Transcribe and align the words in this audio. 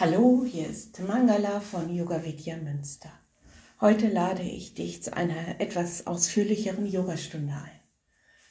Hallo, 0.00 0.44
hier 0.44 0.68
ist 0.68 1.00
Mangala 1.00 1.58
von 1.58 1.92
Yoga 1.92 2.24
Vidya 2.24 2.56
Münster. 2.56 3.10
Heute 3.80 4.06
lade 4.06 4.44
ich 4.44 4.74
dich 4.74 5.02
zu 5.02 5.12
einer 5.12 5.60
etwas 5.60 6.06
ausführlicheren 6.06 6.86
Yogastunde 6.86 7.52
ein. 7.52 7.80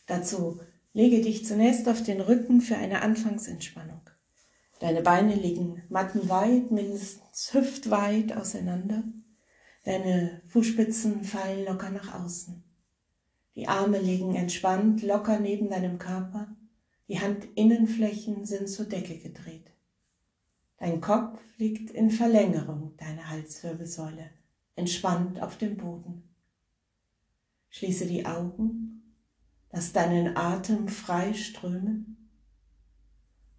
Dazu 0.07 0.59
lege 0.91 1.21
dich 1.21 1.45
zunächst 1.45 1.87
auf 1.87 2.03
den 2.03 2.19
Rücken 2.19 2.59
für 2.59 2.75
eine 2.75 3.01
Anfangsentspannung. 3.01 4.01
Deine 4.81 5.01
Beine 5.01 5.35
liegen 5.35 5.83
mattenweit, 5.87 6.69
mindestens 6.69 7.53
hüftweit 7.53 8.35
auseinander. 8.35 9.03
Deine 9.85 10.41
Fußspitzen 10.47 11.23
fallen 11.23 11.63
locker 11.63 11.91
nach 11.91 12.13
außen. 12.25 12.61
Die 13.55 13.69
Arme 13.69 14.01
liegen 14.01 14.35
entspannt 14.35 15.01
locker 15.01 15.39
neben 15.39 15.69
deinem 15.69 15.97
Körper. 15.97 16.57
Die 17.07 17.19
Handinnenflächen 17.19 18.43
sind 18.45 18.67
zur 18.67 18.87
Decke 18.87 19.17
gedreht. 19.17 19.76
Dein 20.77 21.01
Kopf 21.01 21.39
liegt 21.57 21.89
in 21.89 22.11
Verlängerung 22.11 22.95
deiner 22.97 23.29
Halswirbelsäule, 23.29 24.29
entspannt 24.75 25.41
auf 25.41 25.57
dem 25.57 25.75
Boden. 25.75 26.23
Schließe 27.69 28.05
die 28.05 28.27
Augen, 28.27 29.15
lass 29.71 29.91
deinen 29.91 30.37
Atem 30.37 30.87
frei 30.87 31.33
strömen 31.33 32.29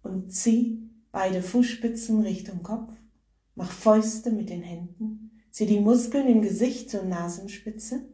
und 0.01 0.31
zieh 0.31 0.89
beide 1.11 1.41
Fußspitzen 1.41 2.21
Richtung 2.21 2.63
Kopf, 2.63 2.93
mach 3.55 3.71
Fäuste 3.71 4.31
mit 4.31 4.49
den 4.49 4.63
Händen, 4.63 5.43
zieh 5.51 5.65
die 5.65 5.81
Muskeln 5.81 6.27
im 6.27 6.41
Gesicht 6.41 6.89
zur 6.89 7.03
Nasenspitze, 7.03 8.07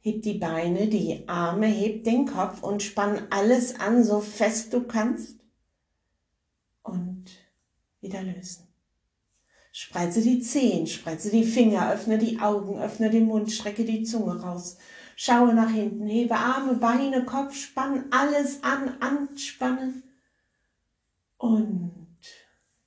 heb 0.00 0.20
die 0.20 0.38
Beine, 0.38 0.88
die 0.88 1.26
Arme, 1.28 1.66
heb 1.66 2.04
den 2.04 2.26
Kopf 2.26 2.62
und 2.62 2.82
spann 2.82 3.26
alles 3.30 3.80
an, 3.80 4.04
so 4.04 4.20
fest 4.20 4.74
du 4.74 4.82
kannst 4.82 5.39
wieder 8.00 8.22
lösen. 8.22 8.66
Spreize 9.72 10.20
die 10.20 10.40
Zehen, 10.40 10.86
spreize 10.86 11.30
die 11.30 11.44
Finger, 11.44 11.92
öffne 11.92 12.18
die 12.18 12.40
Augen, 12.40 12.80
öffne 12.80 13.10
den 13.10 13.26
Mund, 13.26 13.52
strecke 13.52 13.84
die 13.84 14.02
Zunge 14.02 14.40
raus. 14.40 14.78
Schaue 15.14 15.54
nach 15.54 15.70
hinten, 15.70 16.06
hebe 16.06 16.34
Arme, 16.34 16.74
Beine, 16.74 17.24
Kopf, 17.24 17.54
spann 17.54 18.06
alles 18.10 18.62
an, 18.64 19.00
anspannen 19.00 20.02
und 21.36 22.18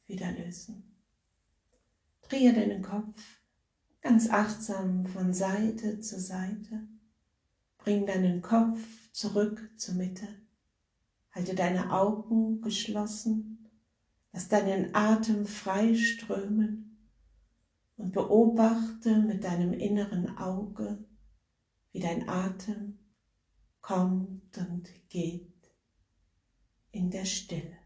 wieder 0.08 0.32
lösen. 0.32 0.84
Drehe 2.24 2.54
deinen 2.54 2.82
Kopf 2.82 3.22
ganz 4.02 4.30
achtsam 4.30 5.06
von 5.06 5.34
Seite 5.34 6.02
zu 6.02 6.20
Seite. 6.20 6.88
Bring 7.78 8.06
deinen 8.06 8.42
Kopf 8.42 8.80
zurück 9.12 9.70
zur 9.78 9.96
Mitte. 9.96 10.28
Halte 11.32 11.56
deine 11.56 11.92
Augen 11.92 12.62
geschlossen 12.62 13.53
Lass 14.34 14.48
deinen 14.48 14.96
Atem 14.96 15.46
frei 15.46 15.94
strömen 15.94 17.08
und 17.98 18.14
beobachte 18.14 19.20
mit 19.20 19.44
deinem 19.44 19.74
inneren 19.74 20.38
Auge, 20.38 21.06
wie 21.92 22.00
dein 22.00 22.28
Atem 22.28 22.98
kommt 23.80 24.58
und 24.58 24.90
geht 25.10 25.54
in 26.92 27.12
der 27.12 27.26
Stille. 27.26 27.78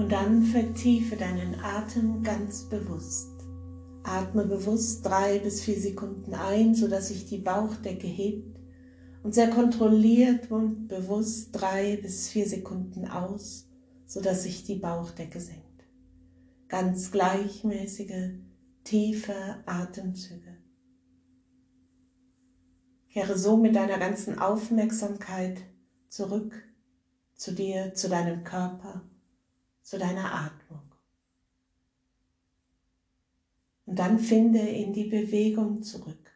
Und 0.00 0.12
dann 0.12 0.44
vertiefe 0.44 1.14
deinen 1.14 1.60
Atem 1.60 2.22
ganz 2.22 2.64
bewusst. 2.70 3.32
Atme 4.02 4.46
bewusst 4.46 5.04
drei 5.04 5.38
bis 5.40 5.60
vier 5.60 5.78
Sekunden 5.78 6.32
ein, 6.32 6.74
sodass 6.74 7.08
sich 7.08 7.26
die 7.26 7.36
Bauchdecke 7.36 8.06
hebt 8.06 8.58
und 9.22 9.34
sehr 9.34 9.50
kontrolliert 9.50 10.50
und 10.50 10.88
bewusst 10.88 11.50
drei 11.52 11.98
bis 11.98 12.30
vier 12.30 12.48
Sekunden 12.48 13.08
aus, 13.08 13.68
sodass 14.06 14.44
sich 14.44 14.64
die 14.64 14.76
Bauchdecke 14.76 15.38
senkt. 15.38 15.84
Ganz 16.68 17.10
gleichmäßige, 17.10 18.38
tiefe 18.84 19.34
Atemzüge. 19.66 20.56
Kehre 23.10 23.36
so 23.36 23.58
mit 23.58 23.76
deiner 23.76 23.98
ganzen 23.98 24.38
Aufmerksamkeit 24.38 25.60
zurück 26.08 26.54
zu 27.34 27.52
dir, 27.52 27.92
zu 27.92 28.08
deinem 28.08 28.44
Körper 28.44 29.09
zu 29.90 29.98
deiner 29.98 30.32
Atmung. 30.32 30.82
Und 33.86 33.98
dann 33.98 34.20
finde 34.20 34.60
in 34.60 34.92
die 34.92 35.06
Bewegung 35.06 35.82
zurück. 35.82 36.30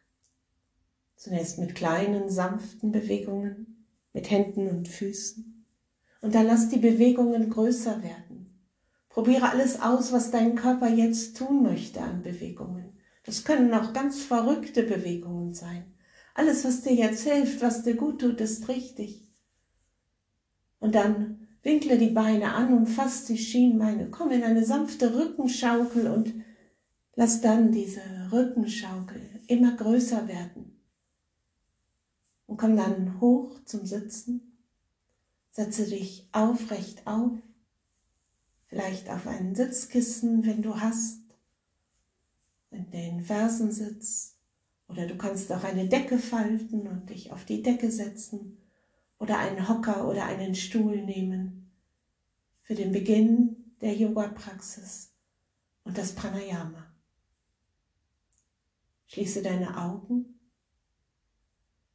Zunächst 1.14 1.60
mit 1.60 1.76
kleinen, 1.76 2.28
sanften 2.28 2.90
Bewegungen, 2.90 3.86
mit 4.12 4.28
Händen 4.28 4.68
und 4.68 4.88
Füßen. 4.88 5.64
Und 6.20 6.34
dann 6.34 6.48
lass 6.48 6.68
die 6.68 6.80
Bewegungen 6.80 7.48
größer 7.48 8.02
werden. 8.02 8.58
Probiere 9.08 9.50
alles 9.50 9.80
aus, 9.80 10.10
was 10.10 10.32
dein 10.32 10.56
Körper 10.56 10.88
jetzt 10.88 11.36
tun 11.36 11.62
möchte 11.62 12.00
an 12.00 12.22
Bewegungen. 12.22 12.98
Das 13.22 13.44
können 13.44 13.72
auch 13.72 13.92
ganz 13.92 14.24
verrückte 14.24 14.82
Bewegungen 14.82 15.54
sein. 15.54 15.94
Alles, 16.34 16.64
was 16.64 16.82
dir 16.82 16.94
jetzt 16.94 17.22
hilft, 17.22 17.62
was 17.62 17.84
dir 17.84 17.94
gut 17.94 18.20
tut, 18.20 18.40
ist 18.40 18.66
richtig. 18.66 19.28
Und 20.80 20.96
dann 20.96 21.43
Winkle 21.64 21.96
die 21.96 22.10
Beine 22.10 22.52
an 22.52 22.76
und 22.76 22.86
fass 22.86 23.24
die 23.24 23.38
Schienbeine. 23.38 24.10
Komm 24.10 24.30
in 24.30 24.44
eine 24.44 24.64
sanfte 24.64 25.16
Rückenschaukel 25.16 26.08
und 26.08 26.34
lass 27.16 27.40
dann 27.40 27.72
diese 27.72 28.02
Rückenschaukel 28.30 29.40
immer 29.46 29.74
größer 29.74 30.28
werden. 30.28 30.78
Und 32.46 32.58
komm 32.58 32.76
dann 32.76 33.18
hoch 33.18 33.64
zum 33.64 33.86
Sitzen. 33.86 34.58
Setze 35.50 35.86
dich 35.86 36.28
aufrecht 36.32 37.06
auf. 37.06 37.32
Vielleicht 38.66 39.08
auf 39.08 39.26
ein 39.26 39.54
Sitzkissen, 39.54 40.44
wenn 40.44 40.60
du 40.60 40.78
hast. 40.78 41.22
In 42.70 42.90
den 42.90 43.24
Fersensitz. 43.24 44.36
Oder 44.88 45.06
du 45.06 45.16
kannst 45.16 45.50
auch 45.50 45.64
eine 45.64 45.88
Decke 45.88 46.18
falten 46.18 46.86
und 46.86 47.08
dich 47.08 47.32
auf 47.32 47.46
die 47.46 47.62
Decke 47.62 47.90
setzen 47.90 48.58
oder 49.18 49.38
einen 49.38 49.68
Hocker 49.68 50.06
oder 50.06 50.26
einen 50.26 50.54
Stuhl 50.54 51.00
nehmen 51.02 51.53
für 52.64 52.74
den 52.74 52.92
Beginn 52.92 53.74
der 53.80 53.94
Yoga-Praxis 53.94 55.12
und 55.84 55.96
das 55.98 56.14
Pranayama. 56.14 56.90
Schließe 59.06 59.42
deine 59.42 59.76
Augen 59.78 60.40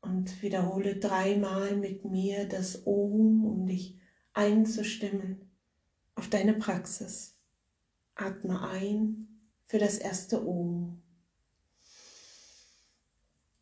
und 0.01 0.42
wiederhole 0.42 0.98
dreimal 0.98 1.75
mit 1.75 2.06
mir 2.06 2.48
das 2.48 2.86
Om, 2.86 3.45
um 3.45 3.66
dich 3.66 4.00
einzustimmen 4.33 5.51
auf 6.16 6.30
deine 6.30 6.54
Praxis. 6.54 7.36
Atme 8.13 8.62
ein 8.62 9.27
für 9.65 9.80
das 9.80 9.98
erste 9.98 10.48
Om. 10.48 11.01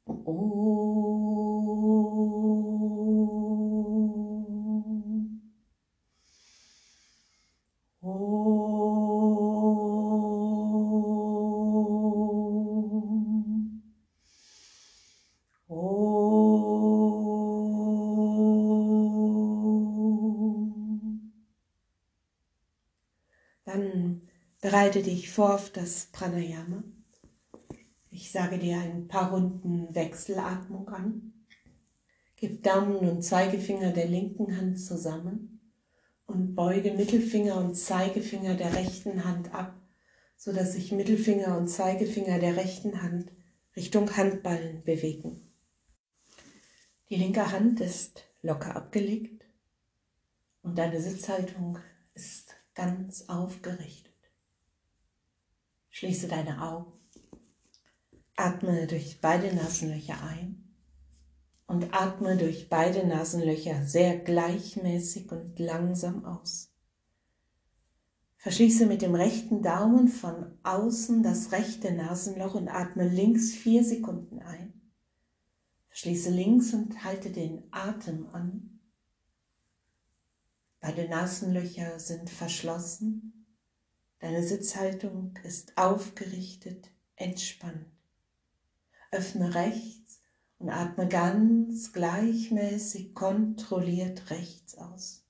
Om. 0.06 0.57
Bereite 24.88 25.04
dich 25.04 25.30
vor 25.30 25.56
auf 25.56 25.70
das 25.70 26.06
Pranayama. 26.14 26.82
Ich 28.10 28.32
sage 28.32 28.58
dir 28.58 28.78
ein 28.78 29.10
paar 29.10 29.34
Runden 29.34 29.94
Wechselatmung 29.94 30.88
an. 30.88 31.34
Gib 32.38 32.64
Daumen 32.64 32.96
und 32.96 33.22
Zeigefinger 33.22 33.92
der 33.92 34.08
linken 34.08 34.56
Hand 34.56 34.80
zusammen 34.80 35.60
und 36.26 36.56
beuge 36.56 36.94
Mittelfinger 36.94 37.58
und 37.58 37.76
Zeigefinger 37.76 38.56
der 38.56 38.76
rechten 38.76 39.26
Hand 39.26 39.54
ab, 39.54 39.76
so 40.38 40.54
dass 40.54 40.72
sich 40.72 40.94
Mittelfinger 40.94 41.58
und 41.58 41.68
Zeigefinger 41.68 42.40
der 42.40 42.56
rechten 42.56 43.02
Hand 43.02 43.34
Richtung 43.76 44.16
Handballen 44.16 44.86
bewegen. 44.86 45.52
Die 47.10 47.18
linke 47.18 47.52
Hand 47.52 47.82
ist 47.82 48.24
locker 48.42 48.74
abgelegt 48.74 49.44
und 50.64 50.78
deine 50.78 51.02
Sitzhaltung 51.02 51.78
ist 52.14 52.56
ganz 52.74 53.28
aufgerichtet. 53.28 54.07
Schließe 55.98 56.28
deine 56.28 56.62
Augen, 56.62 56.94
atme 58.36 58.86
durch 58.86 59.20
beide 59.20 59.52
Nasenlöcher 59.56 60.22
ein 60.22 60.64
und 61.66 61.92
atme 61.92 62.38
durch 62.38 62.70
beide 62.70 63.08
Nasenlöcher 63.08 63.84
sehr 63.84 64.20
gleichmäßig 64.20 65.32
und 65.32 65.58
langsam 65.58 66.24
aus. 66.24 66.72
Verschließe 68.36 68.86
mit 68.86 69.02
dem 69.02 69.16
rechten 69.16 69.64
Daumen 69.64 70.08
von 70.08 70.60
außen 70.62 71.24
das 71.24 71.52
rechte 71.52 71.92
Nasenloch 71.92 72.54
und 72.54 72.68
atme 72.68 73.10
links 73.10 73.54
vier 73.54 73.84
Sekunden 73.84 74.40
ein. 74.44 74.80
Verschließe 75.88 76.30
links 76.30 76.76
und 76.76 77.04
halte 77.04 77.32
den 77.32 77.64
Atem 77.72 78.28
an. 78.34 78.82
Beide 80.80 81.10
Nasenlöcher 81.10 82.00
sind 82.00 82.30
verschlossen. 82.30 83.37
Deine 84.20 84.44
Sitzhaltung 84.44 85.34
ist 85.44 85.78
aufgerichtet, 85.78 86.90
entspannt. 87.16 87.86
Öffne 89.12 89.54
rechts 89.54 90.22
und 90.60 90.70
atme 90.70 91.08
ganz 91.08 91.94
gleichmäßig 91.94 93.14
kontrolliert 93.14 94.30
rechts 94.32 94.78
aus. 94.78 95.24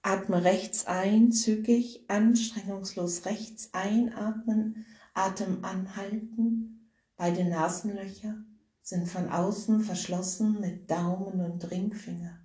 Atme 0.00 0.42
rechts 0.42 0.86
ein, 0.86 1.32
zügig, 1.32 2.04
anstrengungslos 2.08 3.24
rechts 3.26 3.68
einatmen, 3.72 4.86
Atem 5.14 5.64
anhalten. 5.64 6.90
Beide 7.16 7.44
Nasenlöcher 7.44 8.42
sind 8.80 9.08
von 9.08 9.28
außen 9.28 9.80
verschlossen 9.82 10.60
mit 10.60 10.90
Daumen 10.90 11.40
und 11.40 11.70
Ringfinger. 11.70 12.40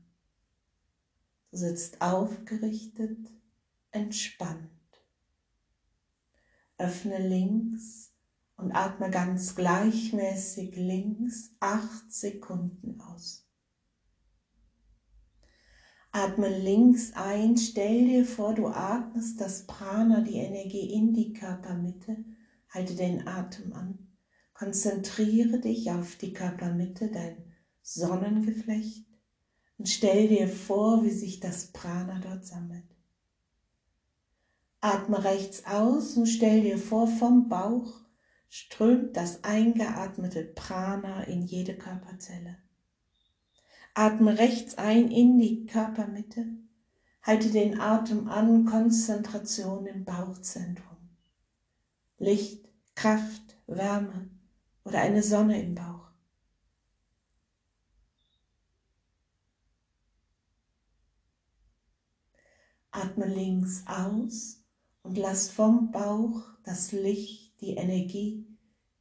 Du 1.50 1.58
sitzt 1.58 2.02
aufgerichtet, 2.02 3.18
entspannt. 3.98 4.70
Öffne 6.78 7.28
links 7.28 8.14
und 8.56 8.72
atme 8.72 9.10
ganz 9.10 9.56
gleichmäßig 9.56 10.76
links 10.76 11.56
acht 11.60 12.12
Sekunden 12.12 13.02
aus. 13.02 13.48
Atme 16.12 16.50
links 16.60 17.14
ein, 17.14 17.58
stell 17.58 18.06
dir 18.06 18.26
vor, 18.26 18.54
du 18.54 18.68
atmest 18.68 19.42
das 19.42 19.68
Prana, 19.68 20.22
die 20.22 20.38
Energie 20.38 20.94
in 20.94 21.14
die 21.14 21.34
Körpermitte. 21.34 22.24
Halte 22.70 22.96
den 22.96 23.28
Atem 23.28 23.74
an. 23.74 24.16
Konzentriere 24.54 25.60
dich 25.60 25.92
auf 25.92 26.16
die 26.16 26.34
Körpermitte, 26.34 27.12
dein 27.12 27.54
Sonnengeflecht 27.82 29.08
und 29.78 29.88
stell 29.88 30.28
dir 30.28 30.48
vor, 30.48 31.04
wie 31.04 31.12
sich 31.12 31.40
das 31.40 31.72
Prana 31.72 32.20
dort 32.20 32.46
sammelt. 32.46 32.97
Atme 34.80 35.24
rechts 35.24 35.66
aus 35.66 36.18
und 36.18 36.28
stell 36.28 36.62
dir 36.62 36.78
vor, 36.78 37.08
vom 37.08 37.50
Bauch 37.50 37.94
strömt 38.48 39.18
das 39.18 39.44
eingeatmete 39.44 40.44
Prana 40.44 41.24
in 41.24 41.42
jede 41.42 41.76
Körperzelle. 41.76 42.58
Atme 43.96 44.38
rechts 44.38 44.78
ein 44.78 45.10
in 45.10 45.40
die 45.40 45.66
Körpermitte. 45.66 46.46
Halte 47.24 47.50
den 47.50 47.80
Atem 47.80 48.28
an, 48.30 48.66
Konzentration 48.66 49.88
im 49.88 50.06
Bauchzentrum. 50.06 50.98
Licht, 52.20 52.70
Kraft, 52.94 53.58
Wärme 53.66 54.30
oder 54.84 55.02
eine 55.02 55.24
Sonne 55.24 55.62
im 55.62 55.74
Bauch. 55.74 56.12
Atme 62.92 63.26
links 63.26 63.84
aus 63.86 64.64
und 65.08 65.18
lass 65.18 65.48
vom 65.48 65.90
Bauch 65.92 66.44
das 66.66 66.92
Licht, 66.92 67.62
die 67.62 67.76
Energie 67.76 68.46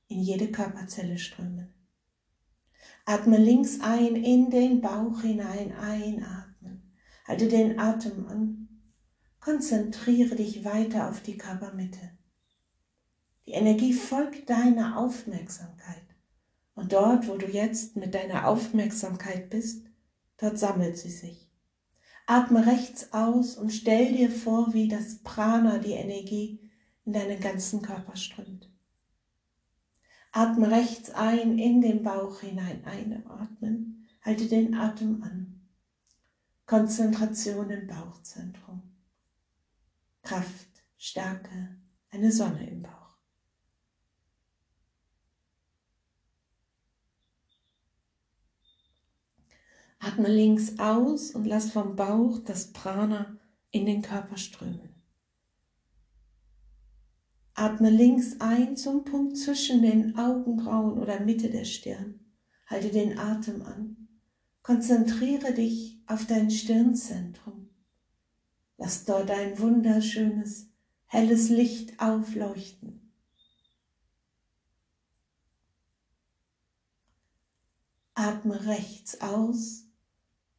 in 0.06 0.20
jede 0.20 0.52
Körperzelle 0.52 1.18
strömen. 1.18 1.74
Atme 3.04 3.38
links 3.38 3.80
ein, 3.80 4.14
in 4.14 4.48
den 4.50 4.80
Bauch 4.80 5.22
hinein, 5.22 5.72
einatmen. 5.72 6.92
Halte 7.26 7.48
den 7.48 7.80
Atem 7.80 8.28
an. 8.28 8.68
Konzentriere 9.40 10.36
dich 10.36 10.64
weiter 10.64 11.08
auf 11.08 11.22
die 11.22 11.36
Körpermitte. 11.36 12.12
Die 13.46 13.52
Energie 13.52 13.92
folgt 13.92 14.48
deiner 14.48 14.98
Aufmerksamkeit. 14.98 16.06
Und 16.76 16.92
dort, 16.92 17.26
wo 17.26 17.36
du 17.36 17.46
jetzt 17.46 17.96
mit 17.96 18.14
deiner 18.14 18.46
Aufmerksamkeit 18.46 19.50
bist, 19.50 19.86
dort 20.36 20.56
sammelt 20.56 20.98
sie 20.98 21.10
sich. 21.10 21.45
Atme 22.26 22.66
rechts 22.66 23.12
aus 23.12 23.56
und 23.56 23.70
stell 23.70 24.12
dir 24.12 24.30
vor, 24.30 24.74
wie 24.74 24.88
das 24.88 25.18
Prana, 25.18 25.78
die 25.78 25.92
Energie, 25.92 26.60
in 27.04 27.12
deinen 27.12 27.38
ganzen 27.40 27.82
Körper 27.82 28.16
strömt. 28.16 28.68
Atme 30.32 30.70
rechts 30.70 31.10
ein, 31.10 31.58
in 31.58 31.80
den 31.80 32.02
Bauch 32.02 32.40
hinein 32.40 32.84
einatmen. 32.84 34.08
Halte 34.22 34.48
den 34.48 34.74
Atem 34.74 35.22
an. 35.22 35.60
Konzentration 36.66 37.70
im 37.70 37.86
Bauchzentrum. 37.86 38.82
Kraft, 40.22 40.82
Stärke, 40.98 41.76
eine 42.10 42.32
Sonne 42.32 42.68
im 42.68 42.82
Bauch. 42.82 42.95
Atme 50.06 50.28
links 50.28 50.78
aus 50.78 51.32
und 51.32 51.46
lass 51.46 51.72
vom 51.72 51.96
Bauch 51.96 52.38
das 52.38 52.72
Prana 52.72 53.36
in 53.72 53.86
den 53.86 54.02
Körper 54.02 54.36
strömen. 54.36 54.94
Atme 57.54 57.90
links 57.90 58.40
ein 58.40 58.76
zum 58.76 59.04
Punkt 59.04 59.36
zwischen 59.36 59.82
den 59.82 60.16
Augenbrauen 60.16 61.00
oder 61.00 61.18
Mitte 61.18 61.50
der 61.50 61.64
Stirn. 61.64 62.20
Halte 62.68 62.90
den 62.90 63.18
Atem 63.18 63.62
an. 63.62 64.08
Konzentriere 64.62 65.52
dich 65.52 65.98
auf 66.06 66.24
dein 66.26 66.52
Stirnzentrum. 66.52 67.68
Lass 68.76 69.06
dort 69.06 69.32
ein 69.32 69.58
wunderschönes, 69.58 70.68
helles 71.06 71.48
Licht 71.48 72.00
aufleuchten. 72.00 73.12
Atme 78.14 78.64
rechts 78.66 79.20
aus 79.20 79.85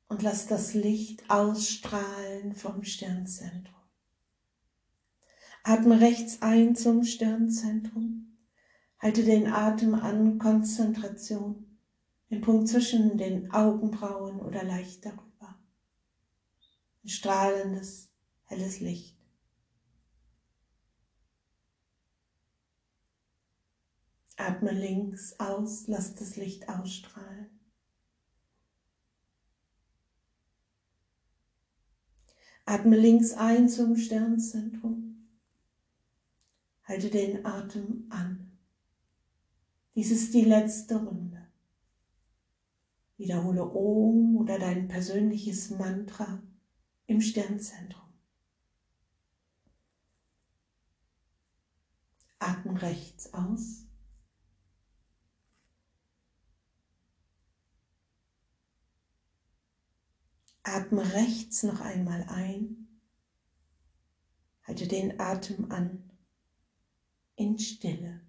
und 0.07 0.21
lass 0.21 0.47
das 0.47 0.73
Licht 0.73 1.29
ausstrahlen 1.29 2.53
vom 2.53 2.83
Stirnzentrum. 2.83 3.75
Atme 5.63 5.99
rechts 5.99 6.41
ein 6.41 6.75
zum 6.75 7.03
Stirnzentrum. 7.03 8.37
Halte 8.99 9.23
den 9.23 9.47
Atem 9.47 9.95
an, 9.95 10.39
Konzentration, 10.39 11.77
den 12.29 12.41
Punkt 12.41 12.69
zwischen 12.69 13.17
den 13.17 13.51
Augenbrauen 13.51 14.39
oder 14.39 14.63
leicht 14.63 15.05
darüber. 15.05 15.59
Ein 17.03 17.09
strahlendes, 17.09 18.09
helles 18.45 18.79
Licht. 18.79 19.17
Atme 24.37 24.71
links 24.71 25.37
aus, 25.39 25.87
lass 25.87 26.15
das 26.15 26.37
Licht 26.37 26.69
ausstrahlen. 26.69 27.56
Atme 32.69 32.97
links 32.97 33.31
ein 33.31 33.69
zum 33.69 33.95
Sternzentrum. 33.95 35.25
Halte 36.83 37.09
den 37.09 37.45
Atem 37.45 38.07
an. 38.09 38.57
Dies 39.95 40.11
ist 40.11 40.33
die 40.33 40.43
letzte 40.43 40.97
Runde. 40.97 41.47
Wiederhole 43.15 43.63
Om 43.63 44.35
oder 44.35 44.59
dein 44.59 44.89
persönliches 44.89 45.69
Mantra 45.69 46.43
im 47.05 47.21
Sternzentrum. 47.21 48.11
Atme 52.37 52.81
rechts 52.81 53.33
aus. 53.33 53.86
Atme 60.67 61.13
rechts 61.13 61.63
noch 61.63 61.79
einmal 61.79 62.23
ein. 62.27 62.89
Halte 64.63 64.85
den 64.85 65.17
Atem 65.17 65.71
an 65.71 66.11
in 67.37 67.57
Stille. 67.57 68.19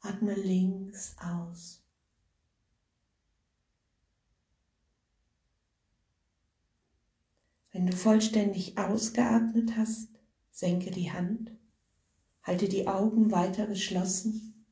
Atme 0.00 0.34
links 0.34 1.16
aus. 1.18 1.79
Wenn 7.72 7.86
du 7.86 7.96
vollständig 7.96 8.78
ausgeatmet 8.78 9.76
hast, 9.76 10.08
senke 10.50 10.90
die 10.90 11.12
Hand, 11.12 11.52
halte 12.42 12.68
die 12.68 12.88
Augen 12.88 13.30
weiter 13.30 13.66
geschlossen, 13.66 14.66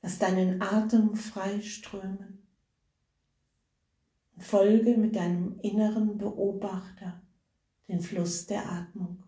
lass 0.00 0.18
deinen 0.18 0.62
Atem 0.62 1.14
frei 1.14 1.60
strömen 1.60 2.46
und 4.34 4.42
folge 4.42 4.96
mit 4.96 5.16
deinem 5.16 5.58
inneren 5.60 6.16
Beobachter 6.16 7.22
den 7.88 8.00
Fluss 8.00 8.46
der 8.46 8.70
Atmung. 8.70 9.22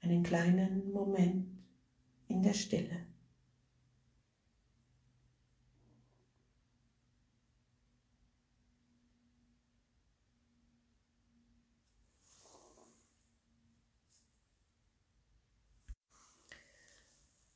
Einen 0.00 0.22
kleinen 0.22 0.92
Moment 0.92 1.46
in 2.28 2.42
der 2.42 2.54
Stille. 2.54 3.11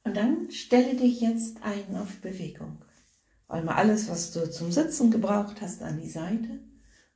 Und 0.07 0.17
dann 0.17 0.53
stelle 0.53 0.95
dich 0.95 1.21
jetzt 1.21 1.65
ein 1.65 1.97
auf 1.97 2.21
Bewegung. 2.21 2.79
Räume 3.51 3.75
alles, 3.75 4.09
was 4.09 4.31
du 4.31 4.49
zum 4.49 4.71
Sitzen 4.71 5.11
gebraucht 5.11 5.61
hast, 5.61 5.83
an 5.83 6.01
die 6.01 6.09
Seite 6.09 6.61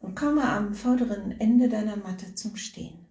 und 0.00 0.16
komme 0.16 0.42
am 0.42 0.74
vorderen 0.74 1.40
Ende 1.40 1.68
deiner 1.68 1.96
Matte 1.96 2.34
zum 2.34 2.56
Stehen. 2.56 3.06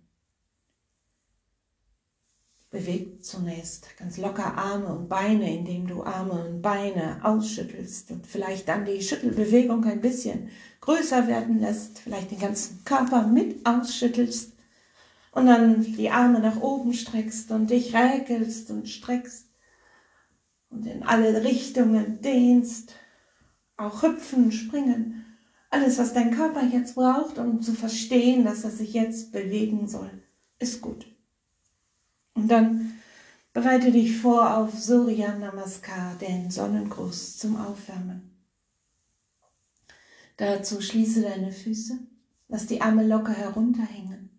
Beweg 2.70 3.24
zunächst 3.24 3.98
ganz 3.98 4.18
locker 4.18 4.58
Arme 4.58 4.94
und 4.94 5.08
Beine, 5.08 5.50
indem 5.50 5.88
du 5.88 6.04
Arme 6.04 6.34
und 6.34 6.62
Beine 6.62 7.22
ausschüttelst 7.24 8.12
und 8.12 8.28
vielleicht 8.28 8.68
dann 8.68 8.84
die 8.84 9.02
Schüttelbewegung 9.02 9.86
ein 9.86 10.02
bisschen 10.02 10.50
größer 10.82 11.26
werden 11.30 11.62
lässt, 11.62 12.00
vielleicht 12.00 12.32
den 12.32 12.40
ganzen 12.40 12.84
Körper 12.84 13.28
mit 13.28 13.66
ausschüttelst 13.66 14.52
und 15.32 15.46
dann 15.46 15.84
die 15.84 16.10
Arme 16.10 16.42
nach 16.42 16.60
oben 16.60 16.94
streckst 16.94 17.50
und 17.52 17.70
dich 17.70 17.96
räkelst 17.96 18.72
und 18.72 18.90
streckst 18.90 19.49
und 20.70 20.86
in 20.86 21.04
alle 21.04 21.44
Richtungen 21.44 22.22
dehnst, 22.22 22.94
auch 23.78 24.04
hüpfen, 24.04 24.52
springen, 24.52 25.26
alles, 25.70 25.98
was 25.98 26.14
dein 26.14 26.32
Körper 26.32 26.64
jetzt 26.64 26.96
braucht, 26.96 27.38
um 27.38 27.62
zu 27.62 27.74
verstehen, 27.74 28.44
dass 28.44 28.64
er 28.64 28.72
sich 28.72 28.94
jetzt 28.94 29.32
bewegen 29.32 29.88
soll, 29.88 30.10
ist 30.58 30.82
gut. 30.82 31.06
Und 32.34 32.50
dann 32.50 32.94
bereite 33.54 33.92
dich 33.92 34.18
vor 34.18 34.58
auf 34.58 34.78
Surya 34.80 35.38
Namaskar, 35.38 36.16
den 36.16 36.50
Sonnengruß 36.50 37.38
zum 37.38 37.58
Aufwärmen. 37.58 38.32
Dazu 40.38 40.82
schließe 40.82 41.22
deine 41.22 41.52
Füße, 41.52 42.00
lass 42.48 42.66
die 42.66 42.82
Arme 42.82 43.06
locker 43.06 43.34
herunterhängen 43.34 44.30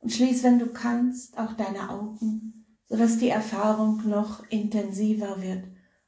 und 0.00 0.12
schließ, 0.12 0.42
wenn 0.44 0.58
du 0.58 0.66
kannst, 0.66 1.38
auch 1.38 1.54
deine 1.54 1.90
Augen, 1.90 2.66
sodass 2.88 3.18
die 3.18 3.30
Erfahrung 3.30 4.08
noch 4.08 4.48
intensiver 4.50 5.40
wird 5.42 5.64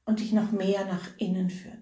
und 0.08 0.20
dich 0.20 0.32
noch 0.32 0.52
mehr 0.52 0.86
nach 0.86 1.06
innen 1.18 1.50
führt. 1.50 1.76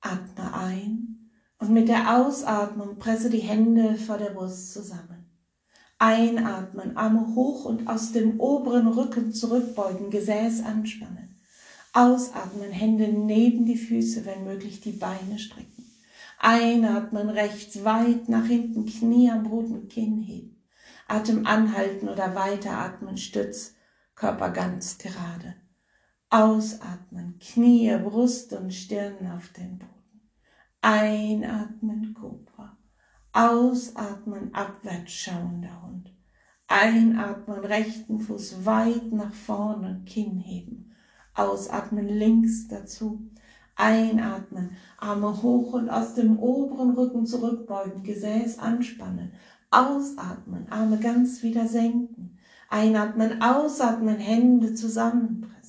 Atme 0.00 0.54
ein 0.54 1.30
und 1.58 1.70
mit 1.70 1.88
der 1.88 2.16
Ausatmung 2.16 2.98
presse 2.98 3.28
die 3.28 3.40
Hände 3.40 3.96
vor 3.96 4.16
der 4.16 4.30
Brust 4.30 4.72
zusammen. 4.72 5.26
Einatmen, 5.98 6.96
Arme 6.96 7.34
hoch 7.34 7.66
und 7.66 7.86
aus 7.86 8.12
dem 8.12 8.40
oberen 8.40 8.86
Rücken 8.86 9.34
zurückbeugen, 9.34 10.08
Gesäß 10.08 10.64
anspannen. 10.64 11.36
Ausatmen, 11.92 12.70
Hände 12.70 13.08
neben 13.08 13.66
die 13.66 13.76
Füße, 13.76 14.24
wenn 14.24 14.44
möglich 14.44 14.80
die 14.80 14.92
Beine 14.92 15.38
strecken. 15.38 15.84
Einatmen, 16.38 17.28
rechts 17.28 17.84
weit 17.84 18.30
nach 18.30 18.46
hinten, 18.46 18.86
Knie 18.86 19.30
am 19.30 19.42
Boden, 19.42 19.88
Kinn 19.88 20.22
heben. 20.22 20.56
Atem 21.06 21.44
anhalten 21.44 22.08
oder 22.08 22.34
weiteratmen, 22.34 23.18
Stütz, 23.18 23.74
Körper 24.14 24.48
ganz 24.48 24.96
gerade. 24.96 25.59
Ausatmen, 26.32 27.40
Knie, 27.40 27.92
Brust 27.96 28.52
und 28.52 28.72
Stirn 28.72 29.32
auf 29.36 29.48
den 29.48 29.78
Boden. 29.78 30.30
Einatmen, 30.80 32.14
Cobra. 32.14 32.76
Ausatmen, 33.32 34.54
abwärts 34.54 35.10
schauender 35.10 35.82
Hund. 35.82 36.14
Einatmen, 36.68 37.64
rechten 37.64 38.20
Fuß 38.20 38.64
weit 38.64 39.10
nach 39.10 39.34
vorne, 39.34 40.02
Kinn 40.06 40.38
heben. 40.38 40.92
Ausatmen, 41.34 42.06
links 42.06 42.68
dazu. 42.68 43.28
Einatmen, 43.74 44.76
Arme 44.98 45.42
hoch 45.42 45.72
und 45.72 45.90
aus 45.90 46.14
dem 46.14 46.38
oberen 46.38 46.90
Rücken 46.90 47.26
zurückbeugen, 47.26 48.04
Gesäß 48.04 48.60
anspannen. 48.60 49.32
Ausatmen, 49.72 50.70
Arme 50.70 50.98
ganz 50.98 51.42
wieder 51.42 51.66
senken. 51.66 52.38
Einatmen, 52.68 53.42
ausatmen, 53.42 54.18
Hände 54.18 54.74
zusammenpressen. 54.74 55.59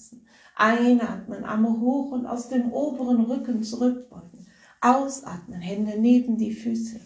Einatmen, 0.62 1.44
Arme 1.44 1.80
hoch 1.80 2.12
und 2.12 2.28
aus 2.28 2.48
dem 2.48 2.72
oberen 2.72 3.22
Rücken 3.22 3.64
zurückbeugen. 3.64 4.46
Ausatmen, 4.80 5.60
Hände 5.60 6.00
neben 6.00 6.38
die 6.38 6.54
Füße. 6.54 7.00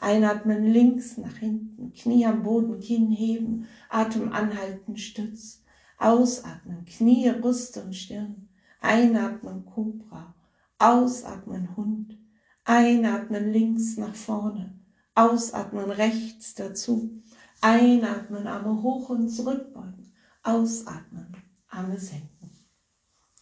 Einatmen 0.00 0.64
links 0.64 1.16
nach 1.16 1.36
hinten, 1.36 1.92
Knie 1.92 2.26
am 2.26 2.42
Boden, 2.42 2.80
Kinn 2.80 3.12
heben, 3.12 3.68
Atem 3.90 4.32
anhalten, 4.32 4.96
Stütz. 4.96 5.62
Ausatmen, 5.98 6.84
Knie, 6.84 7.30
Brust 7.40 7.76
und 7.76 7.94
Stirn. 7.94 8.48
Einatmen, 8.80 9.64
Cobra. 9.64 10.34
Ausatmen, 10.80 11.76
Hund. 11.76 12.18
Einatmen 12.64 13.52
links 13.52 13.98
nach 13.98 14.16
vorne. 14.16 14.74
Ausatmen 15.14 15.92
rechts 15.92 16.56
dazu. 16.56 17.22
Einatmen, 17.60 18.48
Arme 18.48 18.82
hoch 18.82 19.10
und 19.10 19.28
zurückbeugen. 19.28 20.12
Ausatmen, 20.42 21.36
Arme 21.68 21.96
senken. 22.00 22.35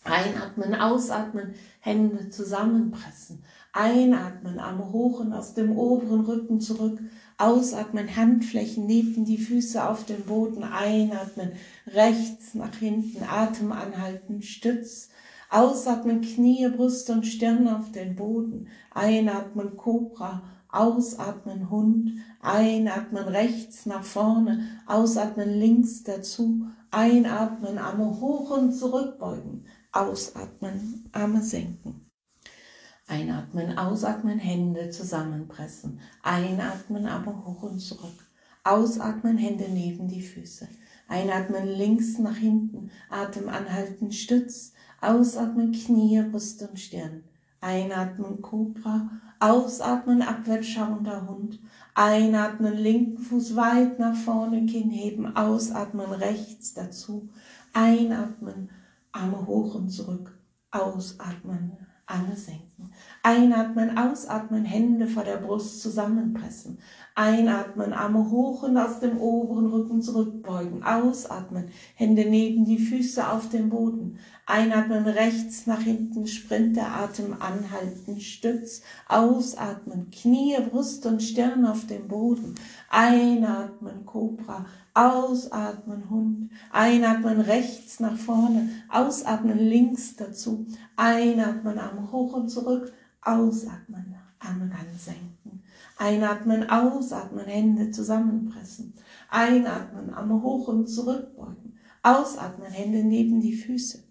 Einatmen, 0.05 0.75
ausatmen, 0.75 1.55
Hände 1.81 2.29
zusammenpressen. 2.29 3.43
Einatmen, 3.73 4.59
Arme 4.59 4.93
hoch 4.93 5.21
und 5.21 5.33
aus 5.33 5.55
dem 5.55 5.77
oberen 5.77 6.21
Rücken 6.21 6.61
zurück. 6.61 7.01
Ausatmen, 7.39 8.15
Handflächen 8.15 8.87
neben 8.87 9.25
die 9.25 9.39
Füße 9.39 9.89
auf 9.89 10.05
dem 10.05 10.23
Boden. 10.25 10.63
Einatmen, 10.63 11.53
rechts 11.87 12.55
nach 12.55 12.75
hinten, 12.77 13.25
Atem 13.25 13.73
anhalten, 13.73 14.43
Stütz. 14.43 15.09
Ausatmen, 15.51 16.21
Knie, 16.21 16.69
Brust 16.69 17.11
und 17.11 17.27
Stirn 17.27 17.67
auf 17.67 17.91
den 17.91 18.15
Boden. 18.15 18.69
Einatmen, 18.93 19.77
Cobra. 19.77 20.43
Ausatmen, 20.69 21.71
Hund. 21.71 22.13
Einatmen, 22.41 23.25
rechts 23.29 23.87
nach 23.87 24.05
vorne. 24.05 24.67
Ausatmen, 24.87 25.49
links 25.49 26.03
dazu. 26.03 26.67
Einatmen, 26.91 27.79
Arme 27.79 28.21
hoch 28.21 28.51
und 28.57 28.73
zurückbeugen. 28.73 29.65
Ausatmen, 29.95 31.09
Arme 31.13 31.41
senken. 31.41 32.11
Einatmen, 33.07 33.79
ausatmen, 33.79 34.41
Hände 34.41 34.91
zusammenpressen. 34.91 36.01
Einatmen, 36.25 37.07
aber 37.07 37.45
hoch 37.45 37.63
und 37.63 37.79
zurück. 37.79 38.29
Ausatmen, 38.65 39.39
Hände 39.39 39.69
neben 39.71 40.09
die 40.09 40.23
Füße. 40.23 40.67
Einatmen, 41.07 41.69
links 41.69 42.19
nach 42.19 42.35
hinten. 42.35 42.91
Atem 43.09 43.49
anhalten, 43.49 44.11
Stütz. 44.11 44.73
Ausatmen, 45.01 45.71
Knie, 45.71 46.23
Brust 46.23 46.61
und 46.69 46.81
Stirn. 46.81 47.23
Einatmen, 47.61 48.43
Cobra. 48.43 49.09
Ausatmen, 49.39 50.23
abwärts 50.23 50.67
schauender 50.67 51.29
Hund. 51.29 51.61
Einatmen, 51.95 52.75
linken 52.75 53.19
Fuß 53.19 53.55
weit 53.55 54.01
nach 54.01 54.17
vorne, 54.17 54.67
Kinn 54.67 54.91
heben. 54.91 55.37
Ausatmen, 55.37 56.11
rechts 56.11 56.75
dazu. 56.75 57.29
Einatmen, 57.73 58.71
Arme 59.15 59.47
hoch 59.47 59.75
und 59.77 59.89
zurück. 59.91 60.37
Ausatmen, 60.73 61.87
Arme 62.05 62.37
senken. 62.37 62.74
Einatmen, 63.23 63.97
ausatmen, 63.97 64.65
Hände 64.65 65.07
vor 65.07 65.25
der 65.25 65.39
Brust 65.39 65.81
zusammenpressen. 65.81 66.79
Einatmen, 67.15 67.93
Arme 67.93 68.31
hoch 68.31 68.65
und 68.65 68.77
aus 68.77 69.01
dem 69.01 69.19
oberen 69.19 69.67
Rücken 69.67 70.03
zurückbeugen. 70.03 70.83
Ausatmen, 70.83 71.69
Hände 71.95 72.25
neben 72.29 72.65
die 72.65 72.79
Füße 72.79 73.27
auf 73.31 73.49
dem 73.49 73.71
Boden. 73.71 74.19
Einatmen, 74.47 75.07
rechts 75.07 75.67
nach 75.67 75.81
hinten, 75.81 76.27
Sprint, 76.27 76.77
der 76.77 76.95
Atem 76.95 77.37
anhalten, 77.41 78.21
Stütz. 78.21 78.83
Ausatmen, 79.09 80.11
Knie, 80.11 80.57
Brust 80.71 81.07
und 81.07 81.23
Stirn 81.23 81.65
auf 81.65 81.87
dem 81.87 82.09
Boden. 82.09 82.57
Einatmen, 82.91 84.05
Cobra. 84.05 84.67
Ausatmen, 84.93 86.09
Hund. 86.11 86.51
Einatmen, 86.71 87.41
rechts 87.41 88.01
nach 88.01 88.17
vorne. 88.17 88.69
Ausatmen, 88.89 89.59
links 89.59 90.15
dazu. 90.15 90.67
Einatmen, 90.97 91.79
Arme 91.79 92.13
hoch 92.13 92.35
und 92.35 92.49
zurück. 92.65 92.93
Ausatmen, 93.21 94.15
Arme 94.39 94.69
ganz 94.69 95.05
senken. 95.05 95.63
Einatmen, 95.97 96.69
ausatmen, 96.69 97.47
Hände 97.47 97.91
zusammenpressen. 97.91 98.95
Einatmen, 99.31 100.13
Arme 100.13 100.43
hoch 100.43 100.69
und 100.69 100.89
zurückbeugen. 100.89 101.79
Ausatmen, 102.03 102.71
Hände 102.71 103.05
neben 103.05 103.41
die 103.41 103.55
Füße. 103.55 104.03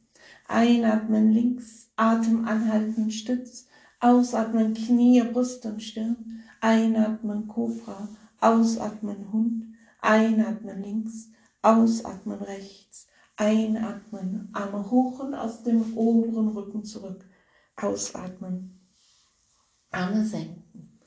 Einatmen 0.48 1.32
links, 1.32 1.90
Atem 1.96 2.46
anhalten, 2.46 3.12
Stütz. 3.12 3.68
Ausatmen, 4.00 4.74
Knie, 4.74 5.22
Brust 5.22 5.66
und 5.66 5.82
Stirn. 5.82 6.44
Einatmen, 6.60 7.48
Kobra. 7.48 8.10
Ausatmen, 8.40 9.32
Hund. 9.32 9.66
Einatmen 10.02 10.82
links, 10.82 11.30
ausatmen 11.62 12.40
rechts. 12.40 13.08
Einatmen, 13.38 14.50
Arme 14.54 14.92
hoch 14.92 15.20
und 15.20 15.34
aus 15.34 15.64
dem 15.64 15.96
oberen 15.96 16.50
Rücken 16.50 16.84
zurück. 16.84 17.26
Ausatmen, 17.76 18.80
Arme 19.92 20.26
senken. 20.26 21.00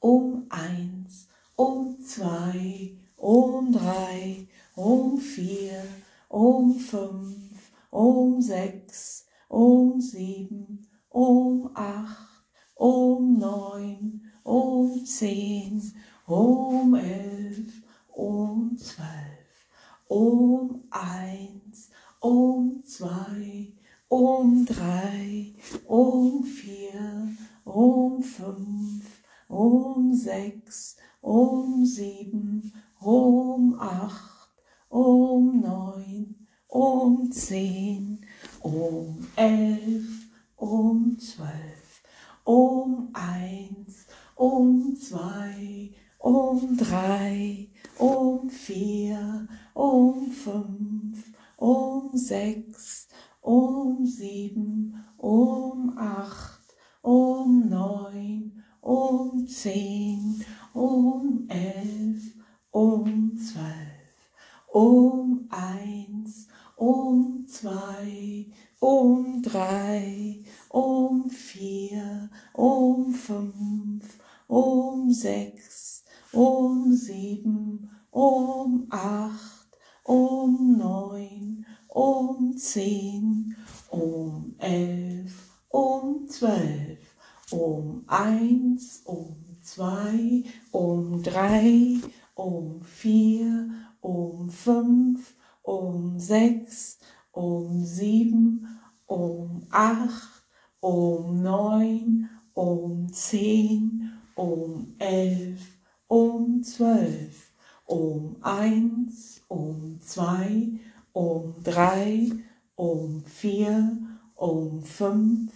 Um 0.00 0.46
eins, 0.50 1.28
um 1.56 1.98
zwei, 2.00 2.96
um 3.16 3.72
drei, 3.72 4.46
um 4.76 5.16
vier, 5.18 5.84
um 6.28 6.78
fünf, 6.78 7.72
um 7.90 8.40
sechs, 8.40 9.26
um 9.48 10.00
sieben, 10.00 10.86
um 11.10 11.70
acht, 11.74 12.44
um 12.76 13.38
neun, 13.38 14.22
um 14.44 15.04
zehn, 15.04 15.80
um 16.26 16.94
elf, 16.94 17.82
um 18.08 18.76
zwölf, 18.76 19.68
um 20.08 20.84
eins, 20.90 21.90
um 22.20 22.82
zwei, 22.84 23.72
um 24.12 24.62
drei, 24.66 25.54
um 25.88 26.42
vier, 26.42 27.34
um 27.64 28.20
fünf, 28.20 29.22
um 29.48 30.12
sechs, 30.12 30.96
um 31.22 31.82
sieben, 31.86 32.70
um 33.00 33.74
acht, 33.80 34.50
um 34.90 35.62
neun, 35.62 36.34
um 36.70 37.32
zehn, 37.32 38.20
um 38.62 39.26
elf, 39.34 40.28
um 40.58 41.16
zwölf, 41.18 42.02
um 42.44 43.08
eins, 43.14 44.06
um 44.36 44.94
zwei, 44.94 45.90
um 46.22 46.76
drei, 46.76 47.70
um 47.98 48.50
vier, 48.50 49.48
um 49.74 50.30
fünf, 50.30 51.32
um 51.56 52.10
sechs, 52.12 53.08
um 53.42 54.06
sieben, 54.06 54.94
um 55.18 55.94
acht, 55.96 56.74
um 57.02 57.68
neun, 57.68 58.62
um 58.80 59.46
zehn, 59.46 60.44
um 60.72 61.46
elf, 61.48 62.36
um 62.72 63.36
zwölf, 63.36 64.32
um 64.72 65.48
eins, 65.50 66.46
um 66.76 67.44
zwei, 67.46 68.46
um 68.80 69.42
drei, 69.42 70.44
um 70.70 71.28
vier, 71.28 72.30
um 72.54 73.12
fünf, 73.12 74.18
um 74.48 75.10
sechs, 75.10 76.04
um 76.32 76.92
sieben, 76.92 77.90
um 78.12 78.86
acht, 78.90 79.78
um 80.06 80.76
neun, 80.78 81.66
um 81.94 82.52
zehn, 82.56 83.56
um 83.90 84.54
elf, 84.58 85.50
um 85.72 86.26
zwölf 86.28 87.12
um 87.52 88.02
eins, 88.06 89.02
um 89.06 89.36
zwei, 89.60 90.44
um 90.72 91.22
drei, 91.22 92.00
um 92.34 92.80
vier, 92.82 93.68
um 94.00 94.48
fünf, 94.48 95.34
um 95.62 96.18
sechs, 96.18 96.98
um 97.32 97.84
sieben, 97.84 98.66
um 99.06 99.66
acht, 99.70 100.44
um 100.80 101.42
neun, 101.42 102.28
um 102.54 103.06
zehn, 103.12 104.12
um 104.36 104.94
elf, 104.98 105.78
um 106.08 106.62
zwölf, 106.62 107.52
um 107.86 108.36
eins, 108.40 109.42
um 109.48 109.98
zwei, 110.00 110.80
um 111.12 111.54
drei, 111.62 112.30
um 112.76 113.22
vier, 113.24 113.98
um 114.34 114.82
fünf, 114.82 115.52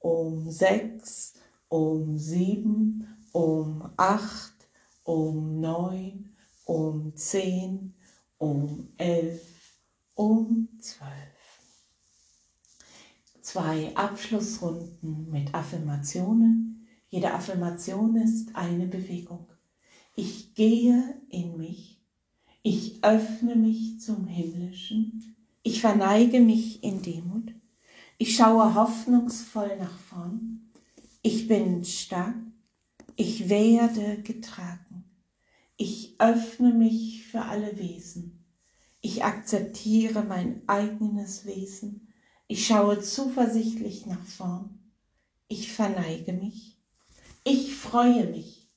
um 0.00 0.50
sechs, 0.50 1.34
um 1.68 2.16
sieben, 2.16 3.06
um 3.32 3.90
acht, 3.96 4.54
um 5.04 5.60
neun, 5.60 6.30
um 6.64 7.14
zehn, 7.16 7.94
um 8.38 8.88
elf, 8.96 9.76
um 10.14 10.68
zwölf. 10.78 11.10
Zwei 13.42 13.94
Abschlussrunden 13.96 15.28
mit 15.30 15.52
Affirmationen. 15.54 16.86
Jede 17.08 17.34
Affirmation 17.34 18.14
ist 18.16 18.54
eine 18.54 18.86
Bewegung. 18.86 19.48
Ich 20.14 20.54
gehe 20.54 21.20
in 21.30 21.56
mich. 21.56 21.89
Ich 22.62 23.02
öffne 23.02 23.56
mich 23.56 24.00
zum 24.00 24.26
Himmlischen. 24.26 25.34
Ich 25.62 25.80
verneige 25.80 26.40
mich 26.40 26.84
in 26.84 27.00
Demut. 27.00 27.54
Ich 28.18 28.36
schaue 28.36 28.74
hoffnungsvoll 28.74 29.78
nach 29.78 29.98
vorn. 29.98 30.70
Ich 31.22 31.48
bin 31.48 31.84
stark, 31.86 32.34
ich 33.16 33.48
werde 33.48 34.22
getragen. 34.22 35.04
Ich 35.78 36.16
öffne 36.18 36.74
mich 36.74 37.24
für 37.24 37.42
alle 37.42 37.78
Wesen. 37.78 38.44
Ich 39.00 39.24
akzeptiere 39.24 40.22
mein 40.22 40.60
eigenes 40.66 41.46
Wesen. 41.46 42.08
Ich 42.46 42.66
schaue 42.66 43.00
zuversichtlich 43.00 44.04
nach 44.04 44.22
vorn. 44.26 44.80
Ich 45.48 45.72
verneige 45.72 46.34
mich. 46.34 46.76
Ich 47.44 47.74
freue 47.74 48.26
mich. 48.26 48.68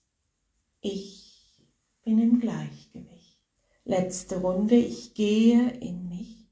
Ich 0.80 1.60
bin 2.06 2.20
im 2.20 2.40
Gleichgewicht. 2.40 3.13
Letzte 3.86 4.42
Runde. 4.42 4.76
Ich 4.76 5.14
gehe 5.14 5.72
in 5.80 6.08
mich. 6.08 6.48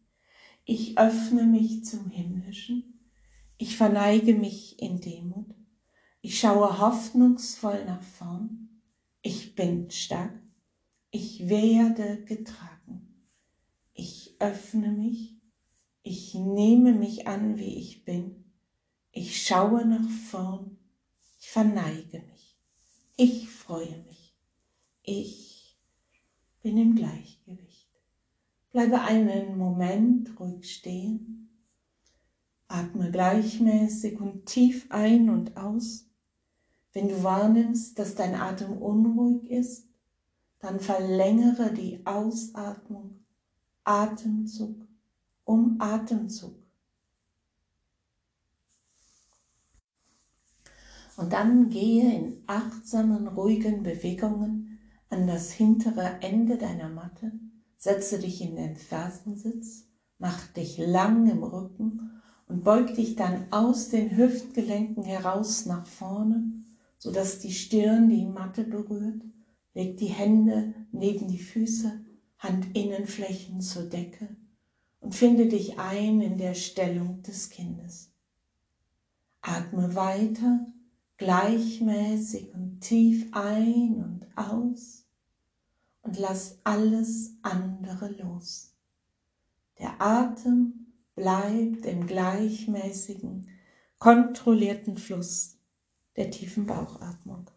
Ich 0.66 0.98
öffne 0.98 1.44
mich 1.44 1.86
zum 1.86 2.10
Himmlischen. 2.10 3.10
Ich 3.58 3.78
verneige 3.78 4.34
mich 4.34 4.82
in 4.82 5.00
Demut. 5.00 5.56
Ich 6.22 6.40
schaue 6.40 6.80
hoffnungsvoll 6.80 7.86
nach 7.86 8.04
vorn. 8.04 8.82
Ich 9.22 9.56
bin 9.56 9.90
stark. 9.92 10.34
Ich 11.10 11.48
werde 11.48 12.24
getragen. 12.26 13.26
Ich 13.94 14.36
öffne 14.40 14.92
mich. 14.92 15.38
Ich 16.04 16.34
nehme 16.34 16.94
mich 16.94 17.28
an, 17.28 17.58
wie 17.58 17.78
ich 17.78 18.04
bin. 18.04 18.46
Ich 19.12 19.46
schaue 19.46 19.86
nach 19.86 20.10
vorn. 20.30 20.78
Ich 21.40 21.50
verneige 21.50 22.24
mich. 22.32 22.58
Ich 23.18 23.50
freue 23.50 24.04
mich. 24.08 24.36
Ich 25.04 25.51
bin 26.62 26.78
im 26.78 26.96
Gleichgewicht. 26.96 27.90
Bleibe 28.72 29.02
einen 29.02 29.58
Moment 29.58 30.40
ruhig 30.40 30.72
stehen. 30.72 31.50
Atme 32.68 33.12
gleichmäßig 33.12 34.20
und 34.22 34.46
tief 34.46 34.88
ein 34.90 35.30
und 35.30 35.58
aus. 35.58 36.08
Wenn 36.94 37.10
du 37.10 37.24
wahrnimmst, 37.24 38.00
dass 38.00 38.16
dein 38.16 38.36
Atem 38.36 38.78
unruhig 38.78 39.50
ist, 39.50 39.88
dann 40.60 40.80
verlängere 40.80 41.74
die 41.74 42.06
Ausatmung 42.06 43.26
Atemzug 43.84 44.88
um 45.44 45.78
Atemzug. 45.80 46.56
Und 51.18 51.34
dann 51.34 51.70
gehe 51.70 52.16
in 52.16 52.44
achtsamen, 52.48 53.28
ruhigen 53.28 53.84
Bewegungen 53.84 54.71
an 55.12 55.28
das 55.28 55.52
hintere 55.52 56.20
Ende 56.22 56.58
deiner 56.58 56.90
Matte, 56.90 57.34
setze 57.78 58.18
dich 58.18 58.42
in 58.42 58.56
den 58.56 58.78
Fersensitz, 58.78 59.88
mach 60.18 60.48
dich 60.48 60.78
lang 60.78 61.30
im 61.30 61.44
Rücken 61.44 62.22
und 62.48 62.64
beug 62.64 62.96
dich 62.96 63.18
dann 63.18 63.52
aus 63.52 63.90
den 63.90 64.16
Hüftgelenken 64.16 65.04
heraus 65.04 65.66
nach 65.66 65.86
vorne, 65.86 66.44
sodass 66.98 67.40
die 67.40 67.52
Stirn 67.52 68.10
die 68.10 68.26
Matte 68.26 68.64
berührt. 68.64 69.22
Leg 69.74 69.98
die 69.98 70.08
Hände 70.08 70.74
neben 70.92 71.28
die 71.28 71.40
Füße, 71.40 72.06
Handinnenflächen 72.38 73.62
zur 73.62 73.84
Decke 73.84 74.36
und 75.02 75.14
finde 75.14 75.48
dich 75.48 75.78
ein 75.78 76.22
in 76.22 76.38
der 76.38 76.54
Stellung 76.54 77.22
des 77.24 77.50
Kindes. 77.50 78.12
Atme 79.42 79.94
weiter, 79.96 80.68
gleichmäßig 81.18 82.54
und 82.54 82.82
tief 82.82 83.28
ein 83.34 83.96
und 84.04 84.28
aus 84.36 85.01
und 86.02 86.18
lass 86.18 86.60
alles 86.64 87.36
andere 87.42 88.10
los. 88.10 88.74
Der 89.80 90.02
Atem 90.02 90.94
bleibt 91.16 91.86
im 91.86 92.08
gleichmäßigen, 92.08 93.50
kontrollierten 93.98 94.98
Fluss 94.98 95.58
der 96.16 96.32
tiefen 96.32 96.66
Bauchatmung. 96.66 97.50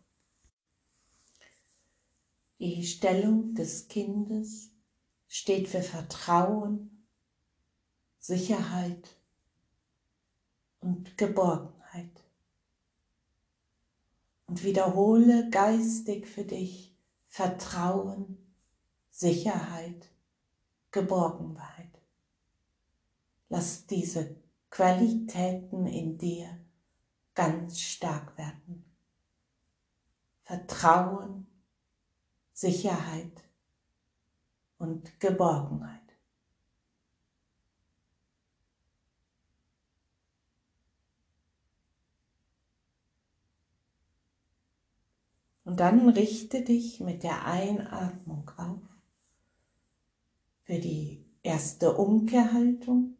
Die 2.58 2.84
Stellung 2.84 3.54
des 3.54 3.88
Kindes 3.88 4.70
steht 5.26 5.68
für 5.68 5.82
Vertrauen, 5.82 7.06
Sicherheit 8.20 9.16
und 10.80 11.18
Geborgenheit. 11.18 12.22
Und 14.46 14.62
wiederhole 14.62 15.50
geistig 15.50 16.26
für 16.26 16.44
dich 16.44 16.93
Vertrauen, 17.34 18.38
Sicherheit, 19.10 20.08
Geborgenheit. 20.92 22.00
Lass 23.48 23.88
diese 23.88 24.36
Qualitäten 24.70 25.84
in 25.84 26.16
dir 26.16 26.64
ganz 27.34 27.80
stark 27.80 28.38
werden. 28.38 28.84
Vertrauen, 30.44 31.48
Sicherheit 32.52 33.42
und 34.78 35.18
Geborgenheit. 35.18 36.03
Und 45.64 45.80
dann 45.80 46.08
richte 46.10 46.62
dich 46.62 47.00
mit 47.00 47.22
der 47.22 47.46
Einatmung 47.46 48.50
auf 48.56 48.78
für 50.64 50.78
die 50.78 51.24
erste 51.42 51.94
Umkehrhaltung. 51.96 53.18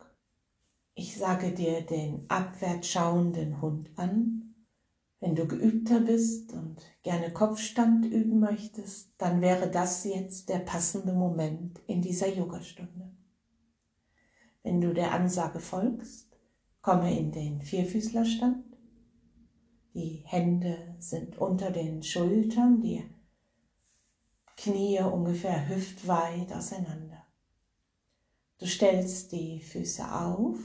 Ich 0.94 1.16
sage 1.16 1.52
dir 1.52 1.83
den 1.83 2.24
abwärts 2.28 2.88
schauenden 2.88 3.61
Hund 3.61 3.90
an. 3.96 4.54
Wenn 5.20 5.35
du 5.35 5.46
geübter 5.46 6.00
bist 6.00 6.52
und 6.52 6.76
gerne 7.02 7.33
Kopfstand 7.33 8.04
üben 8.04 8.40
möchtest, 8.40 9.12
dann 9.16 9.40
wäre 9.40 9.70
das 9.70 10.04
jetzt 10.04 10.50
der 10.50 10.59
passende 10.59 11.14
Moment 11.14 11.80
in 11.87 12.02
dieser 12.02 12.28
Yogastunde. 12.28 13.11
Wenn 14.62 14.80
du 14.80 14.92
der 14.92 15.12
Ansage 15.12 15.61
folgst, 15.61 16.38
komme 16.83 17.18
in 17.18 17.33
den 17.33 17.62
Vierfüßlerstand 17.62 18.63
die 19.94 20.24
Hände 20.26 20.96
sind 20.98 21.38
unter 21.38 21.70
den 21.70 22.02
Schultern, 22.02 22.80
die 22.80 23.04
Knie 24.57 25.00
ungefähr 25.00 25.68
hüftweit 25.68 26.52
auseinander. 26.52 27.24
Du 28.59 28.66
stellst 28.66 29.30
die 29.33 29.61
Füße 29.61 30.12
auf, 30.12 30.59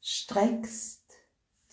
streckst 0.00 1.02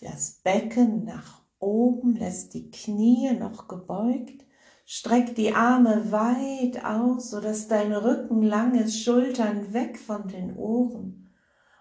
das 0.00 0.40
Becken 0.42 1.04
nach 1.04 1.42
oben, 1.60 2.16
lässt 2.16 2.54
die 2.54 2.70
Knie 2.70 3.32
noch 3.32 3.68
gebeugt, 3.68 4.44
streck 4.84 5.36
die 5.36 5.52
Arme 5.52 6.10
weit 6.10 6.84
aus, 6.84 7.30
sodass 7.30 7.68
dein 7.68 7.92
Rücken 7.92 8.42
lang 8.42 8.74
ist, 8.74 9.00
Schultern 9.00 9.72
weg 9.72 9.98
von 9.98 10.26
den 10.26 10.56
Ohren 10.56 11.23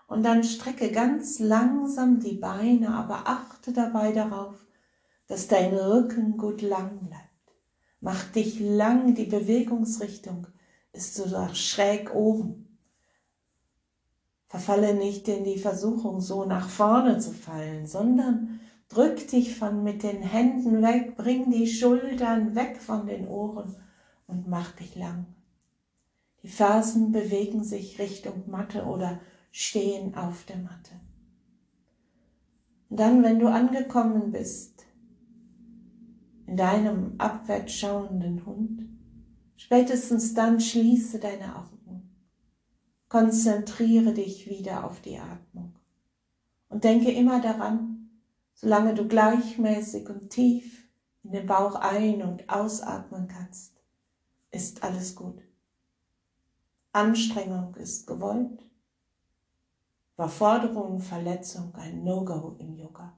und 0.07 0.23
dann 0.23 0.43
strecke 0.43 0.91
ganz 0.91 1.39
langsam 1.39 2.19
die 2.19 2.35
Beine, 2.35 2.93
aber 2.93 3.27
achte 3.27 3.73
dabei 3.73 4.11
darauf, 4.11 4.55
dass 5.27 5.47
dein 5.47 5.73
Rücken 5.73 6.37
gut 6.37 6.61
lang 6.61 6.99
bleibt. 7.07 7.29
Mach 8.01 8.23
dich 8.25 8.59
lang, 8.59 9.15
die 9.15 9.25
Bewegungsrichtung 9.25 10.47
ist 10.91 11.15
so 11.15 11.25
schräg 11.53 12.13
oben. 12.13 12.77
Verfalle 14.47 14.93
nicht 14.93 15.27
in 15.27 15.43
die 15.43 15.57
Versuchung, 15.57 16.21
so 16.21 16.45
nach 16.45 16.69
vorne 16.69 17.17
zu 17.17 17.31
fallen, 17.31 17.87
sondern 17.87 18.59
drück 18.87 19.27
dich 19.29 19.57
von 19.57 19.83
mit 19.83 20.03
den 20.03 20.21
Händen 20.21 20.83
weg, 20.83 21.15
bring 21.15 21.49
die 21.49 21.65
Schultern 21.65 22.55
weg 22.55 22.77
von 22.79 23.07
den 23.07 23.27
Ohren 23.27 23.75
und 24.27 24.47
mach 24.47 24.71
dich 24.73 24.95
lang. 24.95 25.25
Die 26.43 26.49
Fersen 26.49 27.11
bewegen 27.11 27.63
sich 27.63 27.97
Richtung 27.99 28.43
Matte 28.47 28.83
oder 28.83 29.21
stehen 29.53 30.15
auf 30.15 30.45
der 30.45 30.57
Matte. 30.57 30.99
Und 32.89 32.99
dann, 32.99 33.23
wenn 33.23 33.37
du 33.37 33.47
angekommen 33.47 34.31
bist, 34.31 34.83
in 36.47 36.57
deinem 36.57 37.13
abwärts 37.19 37.73
schauenden 37.73 38.45
Hund, 38.45 38.81
spätestens 39.55 40.33
dann 40.33 40.59
schließe 40.59 41.19
deine 41.19 41.55
Augen, 41.55 42.09
konzentriere 43.09 44.13
dich 44.13 44.49
wieder 44.49 44.85
auf 44.85 45.01
die 45.01 45.19
Atmung 45.19 45.75
und 46.69 46.83
denke 46.83 47.11
immer 47.11 47.39
daran, 47.39 48.09
solange 48.55 48.95
du 48.95 49.07
gleichmäßig 49.07 50.09
und 50.09 50.31
tief 50.31 50.87
in 51.21 51.31
den 51.31 51.45
Bauch 51.45 51.75
ein- 51.75 52.23
und 52.23 52.49
ausatmen 52.49 53.27
kannst, 53.27 53.79
ist 54.49 54.83
alles 54.83 55.15
gut. 55.15 55.43
Anstrengung 56.91 57.75
ist 57.75 58.07
gewollt 58.07 58.63
Überforderung, 60.15 60.99
Verletzung 60.99 61.73
ein 61.75 62.03
No-Go 62.03 62.55
im 62.59 62.75
Yoga. 62.77 63.17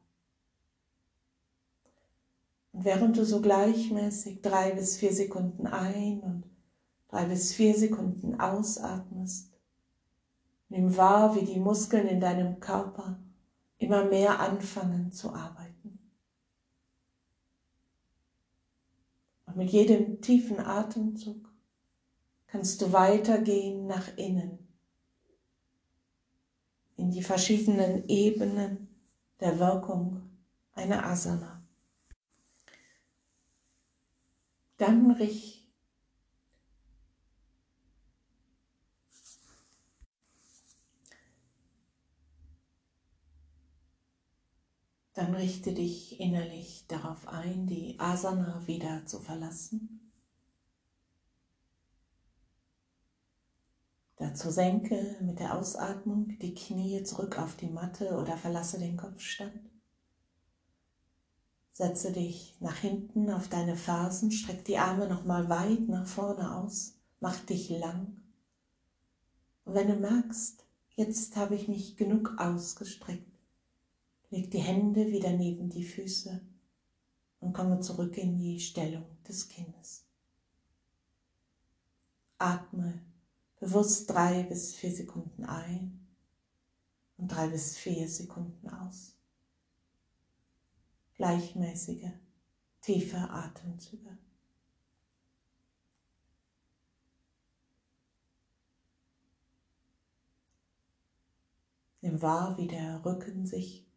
Und 2.72 2.86
während 2.86 3.18
du 3.18 3.26
so 3.26 3.42
gleichmäßig 3.42 4.42
drei 4.42 4.72
bis 4.72 4.98
vier 4.98 5.14
Sekunden 5.14 5.68
ein 5.68 6.22
und 6.22 6.46
drei 7.10 7.26
bis 7.26 7.54
vier 7.54 7.76
Sekunden 7.76 8.40
ausatmest, 8.40 9.52
nimm 10.70 10.96
wahr, 10.96 11.36
wie 11.36 11.46
die 11.46 11.60
Muskeln 11.60 12.08
in 12.08 12.22
deinem 12.22 12.60
Körper 12.60 13.20
immer 13.78 14.06
mehr 14.06 14.40
anfangen 14.40 15.12
zu 15.12 15.34
arbeiten. 15.34 16.00
Und 19.46 19.58
mit 19.58 19.70
jedem 19.70 20.22
tiefen 20.22 20.60
Atemzug 20.60 21.50
kannst 22.48 22.82
du 22.82 22.94
weitergehen 22.94 23.86
nach 23.86 24.18
innen 24.18 24.65
in 26.98 27.12
die 27.12 27.24
verschiedenen 27.24 28.08
Ebenen 28.08 28.88
der 29.40 29.60
Wirkung 29.60 30.22
einer 30.74 31.06
Asana. 31.06 31.62
Dann 34.78 35.12
richte 35.12 35.66
Dann 45.16 45.34
richte 45.34 45.74
dich 45.74 46.20
innerlich 46.20 46.88
darauf 46.90 47.30
ein, 47.30 47.68
die 47.68 47.98
Asana 47.98 48.68
wieder 48.68 49.06
zu 49.06 49.22
verlassen. 49.22 50.05
Dazu 54.36 54.52
senke 54.52 55.16
mit 55.22 55.40
der 55.40 55.58
Ausatmung 55.58 56.38
die 56.40 56.54
Knie 56.54 57.02
zurück 57.04 57.40
auf 57.40 57.56
die 57.56 57.70
Matte 57.70 58.18
oder 58.18 58.36
verlasse 58.36 58.78
den 58.78 58.98
Kopfstand. 58.98 59.62
Setze 61.72 62.12
dich 62.12 62.58
nach 62.60 62.76
hinten 62.76 63.32
auf 63.32 63.48
deine 63.48 63.78
Fersen, 63.78 64.32
streck 64.32 64.66
die 64.66 64.78
Arme 64.78 65.08
nochmal 65.08 65.48
weit 65.48 65.88
nach 65.88 66.06
vorne 66.06 66.54
aus, 66.54 66.96
mach 67.22 67.40
dich 67.46 67.70
lang. 67.70 68.18
Und 69.64 69.76
wenn 69.76 69.88
du 69.88 69.96
merkst, 69.96 70.66
jetzt 70.98 71.38
habe 71.38 71.56
ich 71.56 71.70
mich 71.70 71.96
genug 71.96 72.34
ausgestreckt, 72.38 73.40
leg 74.32 74.52
die 74.52 74.60
Hände 74.60 75.14
wieder 75.14 75.32
neben 75.32 75.70
die 75.70 75.86
Füße 75.86 76.42
und 77.40 77.54
komme 77.54 77.80
zurück 77.80 78.18
in 78.18 78.38
die 78.38 78.60
Stellung 78.60 79.06
des 79.26 79.48
Kindes. 79.48 80.04
Atme 82.38 83.00
bewusst 83.66 84.12
drei 84.12 84.44
bis 84.44 84.76
vier 84.76 84.92
Sekunden 84.92 85.44
ein 85.44 86.08
und 87.18 87.30
drei 87.30 87.48
bis 87.48 87.78
vier 87.78 88.08
Sekunden 88.08 88.70
aus. 88.70 89.16
Gleichmäßige, 91.16 92.12
tiefe 92.82 93.18
Atemzüge. 93.18 94.18
Nimm 102.02 102.22
wahr, 102.22 102.56
wie 102.60 102.68
der 102.68 103.04
Rücken 103.04 103.48
sich 103.48 103.88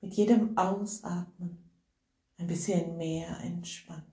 mit 0.00 0.14
jedem 0.14 0.56
Ausatmen 0.56 1.70
ein 2.38 2.46
bisschen 2.46 2.96
mehr 2.96 3.38
entspannt. 3.40 4.11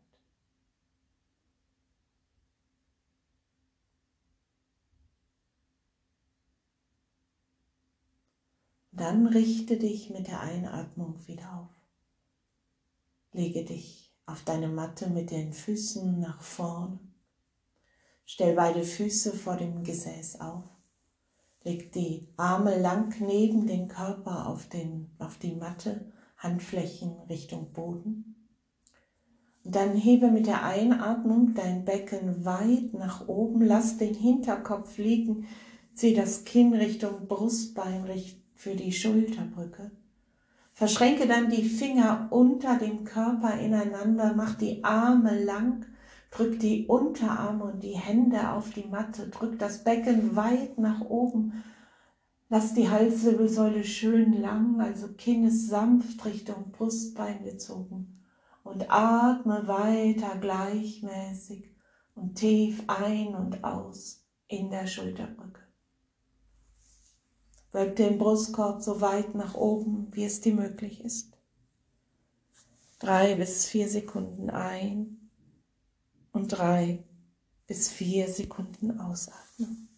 Dann 9.00 9.28
richte 9.28 9.78
dich 9.78 10.10
mit 10.10 10.28
der 10.28 10.42
Einatmung 10.42 11.26
wieder 11.26 11.58
auf. 11.58 11.70
Lege 13.32 13.64
dich 13.64 14.14
auf 14.26 14.44
deine 14.44 14.68
Matte 14.68 15.10
mit 15.10 15.32
den 15.32 15.54
Füßen 15.54 16.20
nach 16.20 16.42
vorn. 16.42 17.00
Stell 18.26 18.56
beide 18.56 18.84
Füße 18.84 19.32
vor 19.32 19.56
dem 19.56 19.86
Gesäß 19.86 20.42
auf. 20.42 20.66
Leg 21.64 21.94
die 21.94 22.28
Arme 22.36 22.78
lang 22.78 23.16
neben 23.22 23.68
den 23.68 23.88
Körper 23.88 24.48
auf, 24.48 24.68
den, 24.68 25.12
auf 25.18 25.38
die 25.38 25.56
Matte, 25.56 26.12
Handflächen 26.38 27.22
Richtung 27.30 27.72
Boden. 27.72 28.50
Und 29.64 29.76
dann 29.76 29.96
hebe 29.96 30.30
mit 30.30 30.46
der 30.46 30.66
Einatmung 30.66 31.54
dein 31.54 31.86
Becken 31.86 32.44
weit 32.44 32.94
nach 32.94 33.30
oben, 33.30 33.62
lass 33.62 33.98
den 33.98 34.14
Hinterkopf 34.14 34.98
liegen, 34.98 35.48
zieh 35.94 36.14
das 36.14 36.44
Kinn 36.44 36.74
Richtung 36.74 37.28
Brustbein, 37.28 38.04
für 38.60 38.76
die 38.76 38.92
Schulterbrücke. 38.92 39.90
Verschränke 40.74 41.28
dann 41.28 41.50
die 41.50 41.64
Finger 41.64 42.28
unter 42.30 42.78
dem 42.78 43.06
Körper 43.06 43.58
ineinander, 43.58 44.34
mach 44.36 44.54
die 44.54 44.84
Arme 44.84 45.42
lang, 45.42 45.86
drück 46.30 46.60
die 46.60 46.86
Unterarme 46.86 47.64
und 47.64 47.84
die 47.84 47.98
Hände 47.98 48.52
auf 48.52 48.72
die 48.72 48.84
Matte, 48.84 49.30
drück 49.30 49.58
das 49.60 49.86
Becken 49.86 50.36
weit 50.36 50.78
nach 50.78 51.00
oben, 51.00 51.64
lass 52.50 52.74
die 52.74 52.90
Halswirbelsäule 52.90 53.86
schön 53.86 54.34
lang, 54.34 54.82
also 54.82 55.08
Kinn 55.14 55.46
ist 55.46 55.68
sanft 55.68 56.26
Richtung 56.26 56.72
Brustbein 56.74 57.46
gezogen 57.46 58.20
und 58.66 58.92
atme 58.92 59.70
weiter 59.70 60.36
gleichmäßig 60.36 61.74
und 62.14 62.36
tief 62.36 62.84
ein 62.88 63.36
und 63.36 63.64
aus 63.64 64.22
in 64.50 64.70
der 64.70 64.86
Schulterbrücke. 64.86 65.69
Wölb 67.72 67.96
den 67.96 68.18
Brustkorb 68.18 68.82
so 68.82 69.02
weit 69.02 69.36
nach 69.36 69.54
oben, 69.54 70.08
wie 70.12 70.26
es 70.26 70.42
dir 70.42 70.54
möglich 70.54 71.04
ist. 71.04 71.38
Drei 73.00 73.36
bis 73.36 73.66
vier 73.66 73.88
Sekunden 73.88 74.50
ein 74.50 75.30
und 76.32 76.48
drei 76.48 77.04
bis 77.68 77.90
vier 77.90 78.28
Sekunden 78.28 79.00
ausatmen. 79.00 79.89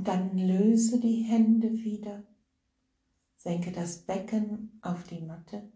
Und 0.00 0.08
dann 0.08 0.38
löse 0.38 0.98
die 0.98 1.24
Hände 1.24 1.70
wieder. 1.84 2.22
Senke 3.36 3.70
das 3.70 3.98
Becken 3.98 4.80
auf 4.80 5.04
die 5.04 5.20
Matte. 5.20 5.70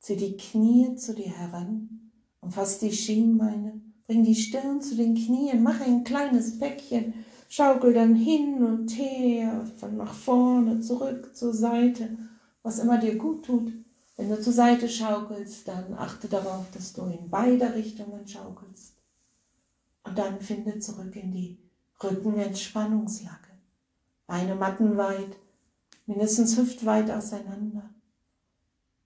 Zieh 0.00 0.16
die 0.16 0.36
Knie 0.36 0.96
zu 0.96 1.14
dir 1.14 1.30
heran. 1.30 2.10
Umfass 2.40 2.80
die 2.80 2.90
Schienbeine. 2.90 3.80
Bring 4.08 4.24
die 4.24 4.34
Stirn 4.34 4.82
zu 4.82 4.96
den 4.96 5.14
Knien. 5.14 5.62
Mach 5.62 5.80
ein 5.82 6.02
kleines 6.02 6.58
Bäckchen. 6.58 7.14
Schaukel 7.48 7.94
dann 7.94 8.16
hin 8.16 8.60
und 8.64 8.88
her, 8.98 9.64
von 9.76 9.96
nach 9.96 10.14
vorne, 10.14 10.80
zurück, 10.80 11.36
zur 11.36 11.54
Seite, 11.54 12.18
was 12.64 12.80
immer 12.80 12.98
dir 12.98 13.14
gut 13.14 13.44
tut. 13.44 13.72
Wenn 14.16 14.30
du 14.30 14.42
zur 14.42 14.52
Seite 14.52 14.88
schaukelst, 14.88 15.68
dann 15.68 15.94
achte 15.94 16.26
darauf, 16.26 16.68
dass 16.72 16.92
du 16.92 17.02
in 17.02 17.30
beide 17.30 17.72
Richtungen 17.72 18.26
schaukelst. 18.26 18.96
Und 20.02 20.18
dann 20.18 20.40
finde 20.40 20.80
zurück 20.80 21.14
in 21.14 21.30
die 21.30 21.56
Rückenentspannungslage. 22.02 23.49
Beine 24.30 24.54
mattenweit, 24.54 25.36
mindestens 26.06 26.56
hüftweit 26.56 27.10
auseinander. 27.10 27.90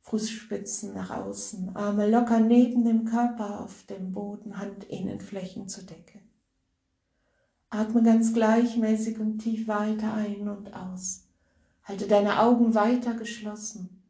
Fußspitzen 0.03 0.93
nach 0.93 1.09
außen, 1.09 1.75
Arme 1.75 2.11
locker 2.11 2.41
neben 2.41 2.85
dem 2.85 3.07
Körper 3.07 3.61
auf 3.61 3.85
dem 3.85 4.13
Boden, 4.13 4.61
Handinnenflächen 4.61 5.67
zur 5.67 5.85
Decke. 5.85 6.21
Atme 7.71 8.03
ganz 8.03 8.35
gleichmäßig 8.35 9.19
und 9.19 9.39
tief 9.39 9.67
weiter 9.67 10.13
ein 10.13 10.47
und 10.47 10.75
aus. 10.75 11.23
Halte 11.85 12.07
deine 12.07 12.43
Augen 12.43 12.75
weiter 12.75 13.15
geschlossen 13.15 14.03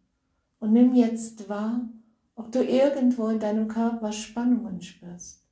und 0.59 0.73
nimm 0.73 0.97
jetzt 0.97 1.49
wahr, 1.49 1.89
ob 2.35 2.51
du 2.51 2.65
irgendwo 2.65 3.29
in 3.29 3.39
deinem 3.39 3.69
Körper 3.69 4.11
Spannungen 4.11 4.83
spürst. 4.83 5.45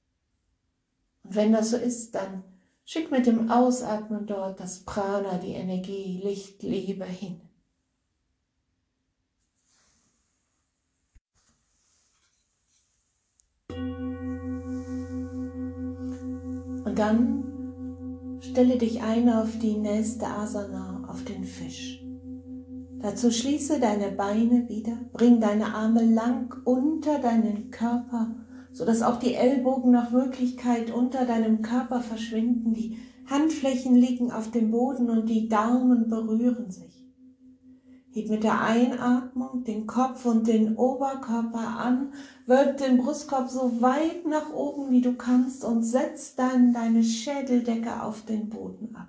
Und 1.23 1.37
wenn 1.37 1.53
das 1.53 1.71
so 1.71 1.77
ist, 1.77 2.17
dann 2.17 2.43
Schick 2.85 3.11
mit 3.11 3.27
dem 3.27 3.51
Ausatmen 3.51 4.27
dort 4.27 4.61
das 4.61 4.81
Prana, 4.85 5.39
die 5.39 5.53
Energie, 5.53 6.21
Licht, 6.23 6.63
Liebe 6.63 7.05
hin. 7.05 7.41
Und 16.85 16.99
dann 16.99 18.39
stelle 18.41 18.77
dich 18.77 19.01
ein 19.03 19.31
auf 19.31 19.59
die 19.59 19.77
nächste 19.77 20.27
Asana, 20.27 21.05
auf 21.09 21.25
den 21.25 21.45
Fisch. 21.45 22.03
Dazu 22.99 23.31
schließe 23.31 23.81
deine 23.81 24.11
Beine 24.11 24.69
wieder, 24.69 24.97
bring 25.13 25.41
deine 25.41 25.75
Arme 25.75 26.05
lang 26.05 26.55
unter 26.65 27.19
deinen 27.19 27.71
Körper 27.71 28.35
sodass 28.73 29.03
auch 29.03 29.19
die 29.19 29.35
Ellbogen 29.35 29.91
nach 29.91 30.11
Möglichkeit 30.11 30.91
unter 30.91 31.27
deinem 31.27 31.63
Körper 31.63 32.01
verschwinden. 32.01 32.75
Die 32.75 32.99
Handflächen 33.27 33.95
liegen 33.95 34.33
auf 34.33 34.51
dem 34.51 34.71
Boden 34.71 35.11
und 35.11 35.29
die 35.29 35.49
Daumen 35.49 36.09
berühren 36.09 36.71
sich. 36.71 36.93
Heb 38.15 38.29
mit 38.29 38.45
der 38.45 38.61
Einatmung 38.61 39.65
den 39.65 39.87
Kopf 39.87 40.27
und 40.27 40.47
den 40.47 40.77
Oberkörper 40.77 41.79
an, 41.79 42.13
wölb 42.47 42.77
den 42.77 42.99
Brustkorb 42.99 43.49
so 43.49 43.81
weit 43.81 44.27
nach 44.27 44.53
oben 44.53 44.91
wie 44.91 45.01
du 45.01 45.15
kannst 45.15 45.65
und 45.65 45.83
setz 45.83 46.35
dann 46.35 46.75
deine 46.75 47.05
Schädeldecke 47.05 48.03
auf 48.03 48.23
den 48.27 48.51
Boden 48.51 48.95
ab. 48.97 49.09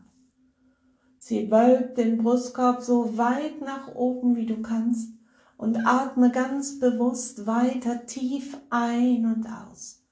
Sie 1.19 1.51
wölbt 1.51 1.97
den 1.97 2.17
Brustkorb 2.17 2.81
so 2.81 3.17
weit 3.17 3.61
nach 3.61 3.93
oben 3.93 4.35
wie 4.35 4.45
du 4.45 4.61
kannst 4.61 5.09
und 5.57 5.85
atme 5.85 6.31
ganz 6.31 6.79
bewusst 6.79 7.45
weiter 7.45 8.05
tief 8.05 8.57
ein 8.69 9.25
und 9.25 9.45
aus. 9.47 10.03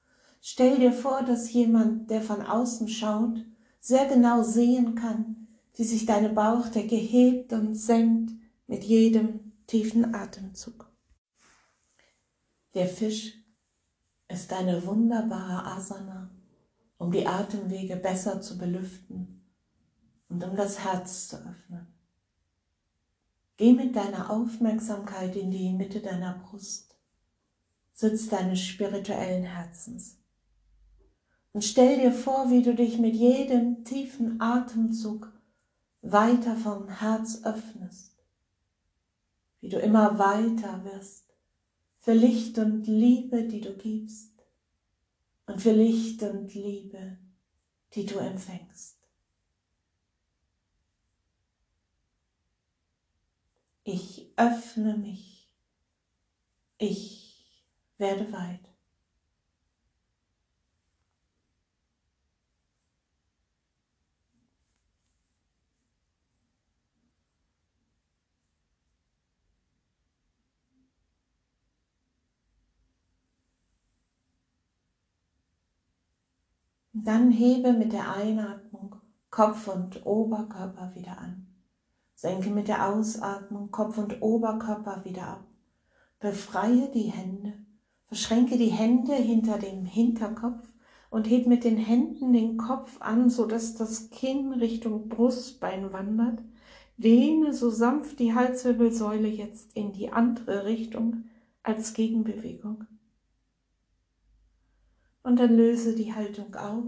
Stell 0.41 0.79
dir 0.79 0.91
vor, 0.91 1.23
dass 1.23 1.51
jemand, 1.53 2.09
der 2.09 2.21
von 2.21 2.41
außen 2.41 2.87
schaut, 2.87 3.45
sehr 3.79 4.07
genau 4.07 4.43
sehen 4.43 4.95
kann, 4.95 5.47
wie 5.75 5.83
sich 5.83 6.05
deine 6.05 6.29
Bauchdecke 6.29 6.95
hebt 6.95 7.53
und 7.53 7.75
senkt 7.75 8.33
mit 8.67 8.83
jedem 8.83 9.51
tiefen 9.67 10.13
Atemzug. 10.15 10.89
Der 12.73 12.87
Fisch 12.87 13.35
ist 14.27 14.53
eine 14.53 14.85
wunderbare 14.85 15.65
Asana, 15.65 16.31
um 16.97 17.11
die 17.11 17.27
Atemwege 17.27 17.97
besser 17.97 18.41
zu 18.41 18.57
belüften 18.57 19.43
und 20.29 20.43
um 20.43 20.55
das 20.55 20.79
Herz 20.83 21.27
zu 21.27 21.37
öffnen. 21.37 21.90
Geh 23.61 23.73
mit 23.73 23.95
deiner 23.95 24.31
Aufmerksamkeit 24.31 25.35
in 25.35 25.51
die 25.51 25.71
Mitte 25.71 25.99
deiner 25.99 26.33
Brust, 26.33 26.95
Sitz 27.93 28.27
deines 28.27 28.59
spirituellen 28.59 29.43
Herzens. 29.43 30.17
Und 31.53 31.63
stell 31.63 31.99
dir 31.99 32.11
vor, 32.11 32.49
wie 32.49 32.63
du 32.63 32.73
dich 32.73 32.97
mit 32.97 33.13
jedem 33.13 33.83
tiefen 33.83 34.41
Atemzug 34.41 35.31
weiter 36.01 36.55
vom 36.55 36.89
Herz 36.89 37.43
öffnest, 37.43 38.17
wie 39.59 39.69
du 39.69 39.77
immer 39.77 40.17
weiter 40.17 40.83
wirst 40.83 41.25
für 41.99 42.13
Licht 42.13 42.57
und 42.57 42.87
Liebe, 42.87 43.43
die 43.43 43.61
du 43.61 43.75
gibst 43.75 44.43
und 45.45 45.61
für 45.61 45.73
Licht 45.73 46.23
und 46.23 46.51
Liebe, 46.55 47.19
die 47.93 48.07
du 48.07 48.17
empfängst. 48.17 49.00
Ich 53.83 54.31
öffne 54.37 54.97
mich. 54.97 55.49
Ich 56.77 57.61
werde 57.97 58.31
weit. 58.31 58.71
Dann 76.93 77.31
hebe 77.31 77.73
mit 77.73 77.93
der 77.93 78.13
Einatmung 78.13 78.95
Kopf 79.31 79.67
und 79.67 80.05
Oberkörper 80.05 80.93
wieder 80.93 81.17
an. 81.17 81.50
Senke 82.21 82.51
mit 82.51 82.67
der 82.67 82.87
Ausatmung 82.87 83.71
Kopf 83.71 83.97
und 83.97 84.21
Oberkörper 84.21 85.03
wieder 85.05 85.27
ab. 85.27 85.43
Befreie 86.19 86.87
die 86.93 87.09
Hände, 87.09 87.53
verschränke 88.05 88.59
die 88.59 88.69
Hände 88.69 89.15
hinter 89.15 89.57
dem 89.57 89.85
Hinterkopf 89.85 90.71
und 91.09 91.27
heb 91.27 91.47
mit 91.47 91.63
den 91.63 91.77
Händen 91.77 92.31
den 92.31 92.57
Kopf 92.57 93.01
an, 93.01 93.31
so 93.31 93.47
dass 93.47 93.73
das 93.73 94.11
Kinn 94.11 94.53
Richtung 94.53 95.09
Brustbein 95.09 95.93
wandert. 95.93 96.43
Dehne 96.97 97.55
so 97.55 97.71
sanft 97.71 98.19
die 98.19 98.35
Halswirbelsäule 98.35 99.27
jetzt 99.27 99.75
in 99.75 99.91
die 99.91 100.11
andere 100.11 100.65
Richtung 100.65 101.23
als 101.63 101.95
Gegenbewegung. 101.95 102.85
Und 105.23 105.39
dann 105.39 105.57
löse 105.57 105.95
die 105.95 106.13
Haltung 106.13 106.53
auf 106.53 106.83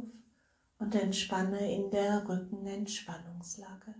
und 0.77 0.93
entspanne 0.93 1.73
in 1.73 1.89
der 1.89 2.29
Rückenentspannungslage. 2.29 3.95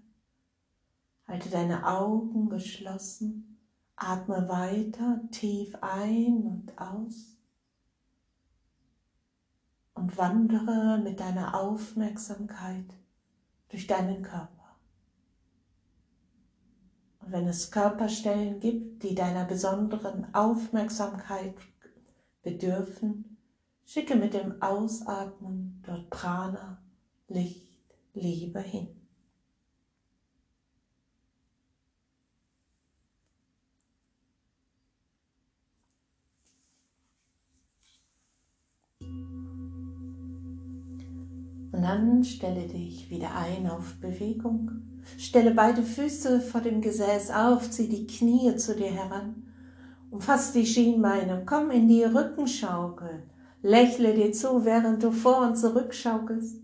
Halte 1.27 1.49
deine 1.49 1.87
Augen 1.87 2.49
geschlossen, 2.49 3.59
atme 3.95 4.47
weiter 4.49 5.21
tief 5.31 5.75
ein 5.81 6.43
und 6.43 6.77
aus 6.77 7.37
und 9.93 10.17
wandere 10.17 10.99
mit 11.01 11.19
deiner 11.19 11.59
Aufmerksamkeit 11.59 12.85
durch 13.69 13.87
deinen 13.87 14.21
Körper. 14.21 14.77
Und 17.21 17.31
wenn 17.31 17.47
es 17.47 17.71
Körperstellen 17.71 18.59
gibt, 18.59 19.03
die 19.03 19.15
deiner 19.15 19.45
besonderen 19.45 20.33
Aufmerksamkeit 20.33 21.55
bedürfen, 22.41 23.37
Schicke 23.85 24.15
mit 24.15 24.33
dem 24.33 24.61
Ausatmen 24.61 25.81
dort 25.85 26.09
Prana, 26.09 26.81
Licht, 27.27 27.95
Liebe 28.13 28.59
hin. 28.59 29.02
Und 41.73 41.81
dann 41.81 42.23
stelle 42.23 42.67
dich 42.67 43.09
wieder 43.09 43.35
ein 43.35 43.67
auf 43.67 43.95
Bewegung. 43.99 44.71
Stelle 45.17 45.51
beide 45.51 45.81
Füße 45.81 46.39
vor 46.39 46.61
dem 46.61 46.81
Gesäß 46.81 47.31
auf, 47.31 47.69
zieh 47.71 47.89
die 47.89 48.05
Knie 48.05 48.55
zu 48.55 48.75
dir 48.75 48.91
heran. 48.91 49.43
Umfass 50.11 50.53
die 50.53 50.67
Schienbeine, 50.67 51.41
komm 51.47 51.71
in 51.71 51.87
die 51.87 52.03
Rückenschaukel. 52.03 53.23
Lächle 53.63 54.13
dir 54.13 54.31
zu, 54.31 54.63
während 54.65 55.01
du 55.01 55.11
vor 55.11 55.47
und 55.47 55.57
zurück 55.57 55.95
schaukelst. 55.95 56.57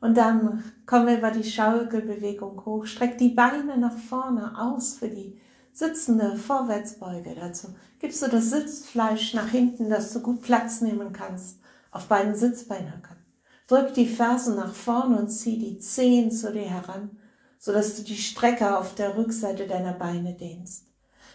Und 0.00 0.16
dann 0.16 0.64
komm 0.86 1.08
über 1.08 1.30
die 1.30 1.44
Schaukelbewegung 1.44 2.64
hoch. 2.64 2.86
Streck 2.86 3.18
die 3.18 3.28
Beine 3.28 3.76
nach 3.76 3.96
vorne 3.96 4.58
aus 4.58 4.94
für 4.94 5.08
die 5.08 5.38
sitzende 5.72 6.36
Vorwärtsbeuge. 6.36 7.34
Dazu 7.38 7.68
gibst 7.98 8.22
du 8.22 8.28
das 8.28 8.48
Sitzfleisch 8.48 9.34
nach 9.34 9.48
hinten, 9.48 9.90
dass 9.90 10.14
du 10.14 10.20
gut 10.20 10.40
Platz 10.40 10.80
nehmen 10.80 11.12
kannst 11.12 11.60
auf 11.90 12.06
beiden 12.06 12.34
Sitzbeinhöckern. 12.34 13.18
Drück 13.66 13.94
die 13.94 14.06
Fersen 14.06 14.56
nach 14.56 14.74
vorne 14.74 15.18
und 15.18 15.28
zieh 15.28 15.58
die 15.58 15.78
Zehen 15.78 16.30
zu 16.30 16.52
dir 16.52 16.68
heran, 16.68 17.10
sodass 17.58 17.96
du 17.96 18.02
die 18.02 18.16
Strecke 18.16 18.76
auf 18.76 18.94
der 18.94 19.16
Rückseite 19.16 19.66
deiner 19.66 19.92
Beine 19.92 20.34
dehnst. 20.34 20.86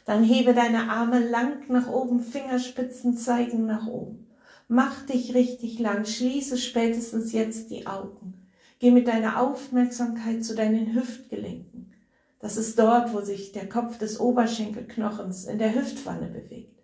Dann 0.06 0.24
hebe 0.24 0.54
deine 0.54 0.90
Arme 0.90 1.20
lang 1.20 1.68
nach 1.70 1.88
oben, 1.88 2.20
Fingerspitzen 2.20 3.18
zeigen 3.18 3.66
nach 3.66 3.88
oben. 3.88 4.28
Mach 4.68 5.06
dich 5.06 5.34
richtig 5.34 5.80
lang, 5.80 6.06
schließe 6.06 6.58
spätestens 6.58 7.32
jetzt 7.32 7.70
die 7.70 7.88
Augen. 7.88 8.34
Geh 8.80 8.92
mit 8.92 9.08
deiner 9.08 9.40
Aufmerksamkeit 9.40 10.44
zu 10.44 10.56
deinen 10.56 10.94
Hüftgelenken. 10.94 11.94
Das 12.40 12.58
ist 12.58 12.78
dort, 12.78 13.14
wo 13.14 13.22
sich 13.22 13.52
der 13.52 13.70
Kopf 13.70 13.98
des 13.98 14.20
Oberschenkelknochens 14.20 15.46
in 15.46 15.58
der 15.58 15.74
Hüftwanne 15.74 16.28
bewegt. 16.28 16.75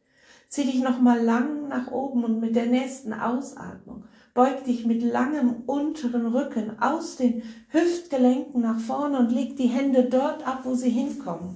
Zieh 0.52 0.66
dich 0.66 0.82
nochmal 0.84 1.24
lang 1.24 1.70
nach 1.70 1.92
oben 1.92 2.26
und 2.26 2.42
mit 2.42 2.58
der 2.58 2.66
nächsten 2.66 3.14
Ausatmung 3.14 4.04
beug 4.34 4.66
dich 4.66 4.86
mit 4.86 5.02
langem 5.02 5.64
unteren 5.66 6.26
Rücken 6.26 6.78
aus 6.82 7.16
den 7.16 7.44
Hüftgelenken 7.70 8.60
nach 8.60 8.82
vorne 8.82 9.18
und 9.20 9.32
leg 9.32 9.56
die 9.56 9.70
Hände 9.70 10.10
dort 10.10 10.46
ab, 10.46 10.66
wo 10.66 10.76
sie 10.76 10.90
hinkommen. 10.90 11.56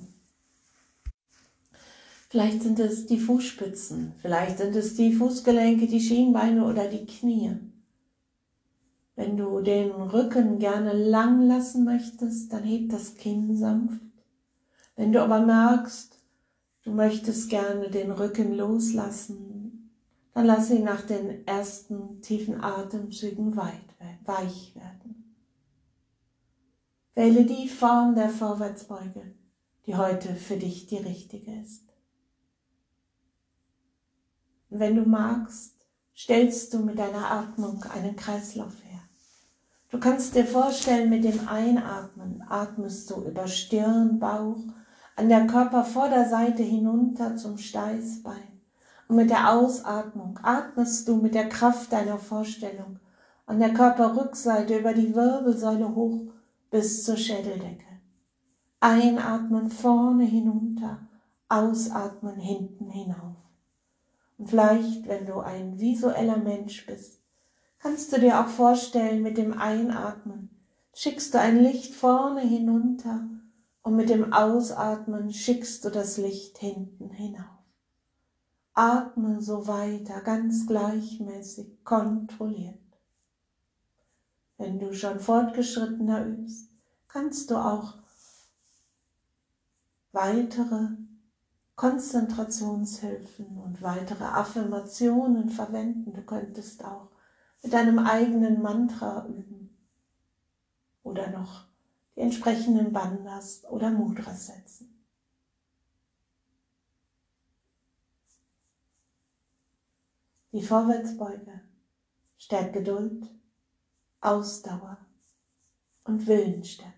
Vielleicht 2.30 2.64
sind 2.64 2.80
es 2.80 3.06
die 3.06 3.20
Fußspitzen, 3.20 4.14
vielleicht 4.22 4.60
sind 4.60 4.78
es 4.78 4.96
die 4.96 5.12
Fußgelenke, 5.12 5.88
die 5.88 6.00
Schienbeine 6.00 6.66
oder 6.66 6.88
die 6.88 7.06
Knie. 7.06 7.52
Wenn 9.18 9.36
du 9.36 9.60
den 9.60 9.92
Rücken 9.92 10.58
gerne 10.58 10.94
lang 10.94 11.46
lassen 11.50 11.84
möchtest, 11.84 12.54
dann 12.54 12.64
heb 12.64 12.92
das 12.92 13.16
Kinn 13.16 13.58
sanft. 13.58 14.00
Wenn 14.96 15.12
du 15.12 15.22
aber 15.22 15.42
merkst, 15.42 16.15
du 16.86 16.92
möchtest 16.92 17.50
gerne 17.50 17.90
den 17.90 18.12
Rücken 18.12 18.54
loslassen, 18.54 19.92
dann 20.34 20.46
lass 20.46 20.70
ihn 20.70 20.84
nach 20.84 21.02
den 21.02 21.46
ersten 21.46 22.22
tiefen 22.22 22.62
Atemzügen 22.62 23.56
weich 23.58 24.76
werden. 24.76 25.34
Wähle 27.16 27.46
die 27.46 27.68
Form 27.68 28.16
der 28.16 28.30
Vorwärtsbeuge, 28.30 29.34
die 29.86 29.96
heute 29.96 30.36
für 30.36 30.58
dich 30.58 30.88
die 30.88 30.98
richtige 30.98 31.60
ist. 31.62 31.84
Und 34.70 34.80
wenn 34.80 34.96
du 34.96 35.04
magst, 35.04 35.88
stellst 36.16 36.74
du 36.74 36.80
mit 36.80 37.00
deiner 37.00 37.32
Atmung 37.32 37.84
einen 37.84 38.16
Kreislauf 38.16 38.84
her. 38.84 39.00
Du 39.90 40.00
kannst 40.00 40.36
dir 40.36 40.46
vorstellen, 40.46 41.10
mit 41.10 41.24
dem 41.24 41.48
Einatmen 41.48 42.44
atmest 42.50 43.10
du 43.10 43.24
über 43.24 43.48
Stirn, 43.48 44.20
Bauch, 44.20 44.64
an 45.16 45.30
der 45.30 45.48
Körpervorderseite 45.48 46.64
hinunter 46.64 47.38
zum 47.38 47.58
Steißbein. 47.58 48.62
Und 49.08 49.16
mit 49.16 49.30
der 49.30 49.54
Ausatmung 49.54 50.40
atmest 50.44 51.08
du 51.08 51.18
mit 51.18 51.36
der 51.36 51.48
Kraft 51.48 51.94
deiner 51.94 52.18
Vorstellung 52.18 53.00
an 53.46 53.60
der 53.60 53.74
Körperrückseite 53.74 54.80
über 54.80 54.94
die 54.94 55.14
Wirbelsäule 55.16 55.94
hoch 55.96 56.34
bis 56.72 57.04
zur 57.04 57.16
Schädeldecke. 57.16 57.86
Einatmen 58.80 59.70
vorne 59.70 60.26
hinunter, 60.26 61.08
ausatmen 61.48 62.38
hinten 62.38 62.90
hinauf. 62.90 63.36
Und 64.38 64.50
vielleicht, 64.50 65.08
wenn 65.08 65.26
du 65.26 65.40
ein 65.40 65.80
visueller 65.80 66.38
Mensch 66.38 66.86
bist, 66.86 67.22
kannst 67.80 68.12
du 68.12 68.20
dir 68.20 68.42
auch 68.42 68.48
vorstellen, 68.48 69.22
mit 69.22 69.38
dem 69.38 69.58
Einatmen 69.58 70.50
schickst 70.94 71.34
du 71.34 71.40
ein 71.40 71.62
Licht 71.62 71.94
vorne 71.94 72.42
hinunter 72.42 73.28
und 73.86 73.96
mit 73.96 74.10
dem 74.10 74.34
Ausatmen 74.34 75.32
schickst 75.32 75.86
du 75.86 75.92
das 75.92 76.18
Licht 76.18 76.58
hinten 76.58 77.12
hinauf. 77.12 77.46
Atme 78.74 79.40
so 79.40 79.68
weiter, 79.68 80.22
ganz 80.22 80.66
gleichmäßig, 80.66 81.84
kontrolliert. 81.84 82.80
Wenn 84.58 84.80
du 84.80 84.92
schon 84.96 85.20
fortgeschrittener 85.20 86.26
übst, 86.26 86.72
kannst 87.08 87.52
du 87.52 87.58
auch 87.58 87.94
weitere 90.14 90.88
Konzentrationshilfen 91.76 93.60
und 93.60 93.84
weitere 93.84 94.24
Affirmationen 94.24 95.50
verwenden. 95.50 96.12
Du 96.12 96.24
könntest 96.24 96.84
auch 96.84 97.12
mit 97.62 97.72
deinem 97.72 98.00
eigenen 98.00 98.64
Mantra 98.64 99.28
üben 99.28 99.78
oder 101.04 101.30
noch 101.30 101.75
die 102.16 102.22
entsprechenden 102.22 102.94
Bandas 102.94 103.66
oder 103.66 103.90
Mudras 103.92 104.48
setzen. 104.48 105.04
Die 110.52 110.64
Vorwärtsbeuge 110.64 111.62
stärkt 112.38 112.74
Geduld, 112.74 113.30
Ausdauer 114.22 114.98
und 116.06 116.26
Willensstärke 116.26 116.96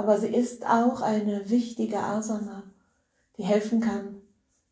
aber 0.00 0.18
sie 0.18 0.28
ist 0.28 0.64
auch 0.64 1.02
eine 1.02 1.50
wichtige 1.50 1.98
Asana, 1.98 2.62
die 3.36 3.42
helfen 3.42 3.82
kann, 3.82 4.22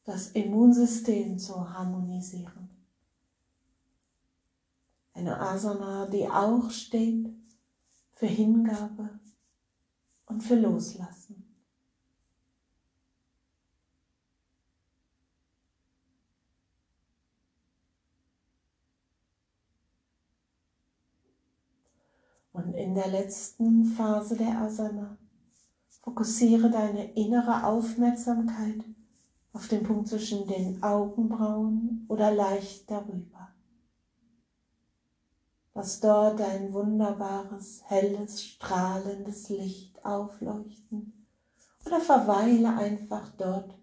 das 0.04 0.28
Immunsystem 0.28 1.38
zu 1.38 1.70
harmonisieren. 1.74 2.70
Eine 5.12 5.38
Asana, 5.38 6.06
die 6.06 6.26
auch 6.26 6.70
steht 6.70 7.28
für 8.18 8.26
Hingabe 8.26 9.10
und 10.26 10.42
für 10.42 10.56
Loslassen. 10.56 11.44
Und 22.52 22.74
in 22.74 22.96
der 22.96 23.06
letzten 23.06 23.84
Phase 23.84 24.36
der 24.36 24.62
Asana 24.62 25.16
fokussiere 26.02 26.70
deine 26.70 27.12
innere 27.12 27.64
Aufmerksamkeit 27.64 28.82
auf 29.52 29.68
den 29.68 29.84
Punkt 29.84 30.08
zwischen 30.08 30.44
den 30.48 30.82
Augenbrauen 30.82 32.04
oder 32.08 32.32
leicht 32.32 32.90
darüber. 32.90 33.37
Lass 35.78 36.00
dort 36.00 36.40
ein 36.40 36.72
wunderbares, 36.72 37.82
helles, 37.84 38.42
strahlendes 38.42 39.48
Licht 39.48 40.04
aufleuchten 40.04 41.24
oder 41.86 42.00
verweile 42.00 42.76
einfach 42.76 43.28
dort 43.36 43.78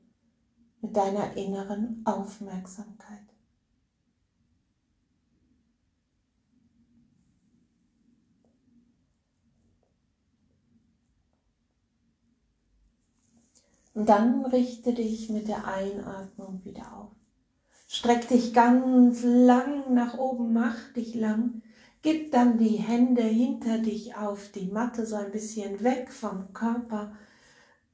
mit 0.82 0.94
deiner 0.98 1.38
inneren 1.38 2.02
Aufmerksamkeit. 2.04 3.30
Und 13.94 14.10
dann 14.10 14.44
richte 14.48 14.94
dich 14.94 15.30
mit 15.30 15.48
der 15.48 15.66
Einatmung 15.66 16.60
wieder 16.66 16.94
auf. 16.98 17.12
Streck 17.88 18.28
dich 18.28 18.54
ganz 18.54 19.24
lang 19.24 19.94
nach 19.94 20.18
oben, 20.18 20.52
mach 20.52 20.92
dich 20.92 21.16
lang. 21.16 21.62
Gib 22.06 22.32
dann 22.32 22.60
die 22.60 22.78
Hände 22.78 23.24
hinter 23.24 23.80
dich 23.80 24.16
auf 24.16 24.52
die 24.52 24.68
Matte, 24.68 25.08
so 25.08 25.16
ein 25.16 25.32
bisschen 25.32 25.84
weg 25.84 26.12
vom 26.12 26.54
Körper. 26.54 27.14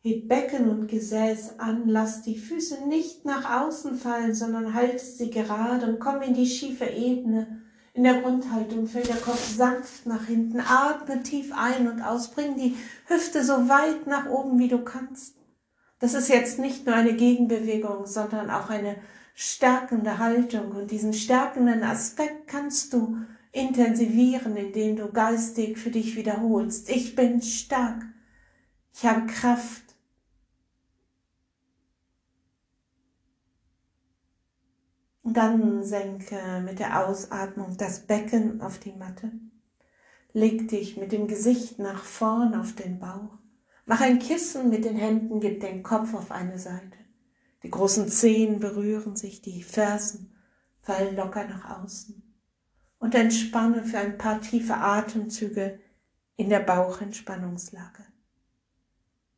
Heb 0.02 0.28
Becken 0.28 0.70
und 0.70 0.90
Gesäß 0.90 1.60
an, 1.60 1.84
lass 1.88 2.22
die 2.22 2.38
Füße 2.38 2.90
nicht 2.90 3.24
nach 3.24 3.62
außen 3.62 3.96
fallen, 3.96 4.36
sondern 4.36 4.74
halte 4.74 5.00
sie 5.00 5.30
gerade 5.30 5.86
und 5.86 6.02
komm 6.02 6.22
in 6.24 6.34
die 6.34 6.46
schiefe 6.46 6.88
Ebene. 6.88 7.62
In 7.94 8.04
der 8.04 8.20
Grundhaltung 8.20 8.86
fällt 8.86 9.08
der 9.08 9.16
Kopf 9.16 9.56
sanft 9.56 10.06
nach 10.06 10.26
hinten. 10.26 10.60
Atme 10.60 11.24
tief 11.24 11.54
ein 11.56 11.88
und 11.88 12.02
aus. 12.02 12.32
Bring 12.32 12.58
die 12.58 12.76
Hüfte 13.08 13.46
so 13.46 13.70
weit 13.70 14.08
nach 14.08 14.30
oben, 14.30 14.60
wie 14.60 14.68
du 14.68 14.84
kannst. 14.84 15.38
Das 16.00 16.16
ist 16.16 16.28
jetzt 16.28 16.60
nicht 16.60 16.86
nur 16.86 16.96
eine 16.96 17.14
Gegenbewegung, 17.14 18.06
sondern 18.06 18.50
auch 18.50 18.70
eine 18.70 18.98
stärkende 19.36 20.18
Haltung. 20.18 20.72
Und 20.72 20.92
diesen 20.92 21.14
stärkenden 21.14 21.84
Aspekt 21.84 22.50
kannst 22.50 22.92
du 22.92 23.16
intensivieren, 23.52 24.56
indem 24.56 24.96
du 24.96 25.12
geistig 25.12 25.78
für 25.78 25.92
dich 25.92 26.16
wiederholst. 26.16 26.90
Ich 26.90 27.16
bin 27.16 27.42
stark. 27.42 28.04
Ich 28.94 29.06
habe 29.06 29.26
Kraft. 29.28 29.84
Und 35.24 35.38
dann 35.38 35.84
senke 35.84 36.62
mit 36.66 36.80
der 36.80 37.08
Ausatmung 37.08 37.78
das 37.78 38.06
Becken 38.06 38.62
auf 38.62 38.80
die 38.80 38.94
Matte. 38.94 39.32
Leg 40.34 40.70
dich 40.70 40.98
mit 40.98 41.12
dem 41.12 41.28
Gesicht 41.28 41.78
nach 41.78 42.04
vorn 42.04 42.56
auf 42.56 42.74
den 42.74 43.00
Bauch. 43.00 43.38
Mach 43.86 44.02
ein 44.02 44.20
Kissen 44.20 44.70
mit 44.70 44.86
den 44.86 44.96
Händen, 44.96 45.40
gib 45.40 45.60
den 45.60 45.84
Kopf 45.84 46.14
auf 46.14 46.32
eine 46.32 46.58
Seite. 46.58 46.98
Die 47.64 47.70
großen 47.70 48.08
Zehen 48.08 48.60
berühren 48.60 49.16
sich, 49.16 49.42
die 49.42 49.62
Fersen 49.62 50.34
fallen 50.82 51.16
locker 51.16 51.46
nach 51.48 51.82
außen. 51.82 52.21
Und 53.02 53.16
entspanne 53.16 53.84
für 53.84 53.98
ein 53.98 54.20
paar 54.20 54.42
tiefe 54.42 54.76
Atemzüge 54.76 55.80
in 56.36 56.50
der 56.50 56.60
Bauchentspannungslage. 56.60 58.04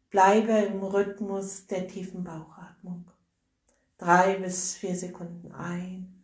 Bleibe 0.10 0.52
im 0.52 0.84
Rhythmus 0.84 1.66
der 1.68 1.88
tiefen 1.88 2.26
Bauchatmung. 2.26 3.10
Drei 3.98 4.36
bis 4.36 4.76
vier 4.76 4.98
Sekunden 4.98 5.54
ein 5.54 6.24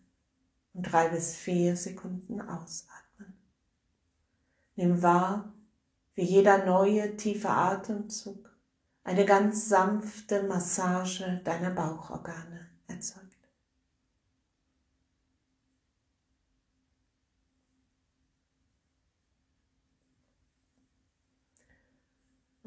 und 0.74 0.84
drei 0.84 1.08
bis 1.08 1.34
vier 1.38 1.78
Sekunden 1.78 2.42
ausatmen. 2.42 3.34
Nimm 4.76 5.02
wahr, 5.02 5.54
wie 6.16 6.24
jeder 6.24 6.66
neue 6.66 7.16
tiefe 7.16 7.50
Atemzug 7.50 8.54
eine 9.06 9.24
ganz 9.24 9.70
sanfte 9.70 10.44
Massage 10.44 11.40
deiner 11.46 11.72
Bauchorgane 11.72 12.68
erzeugt. 12.88 13.29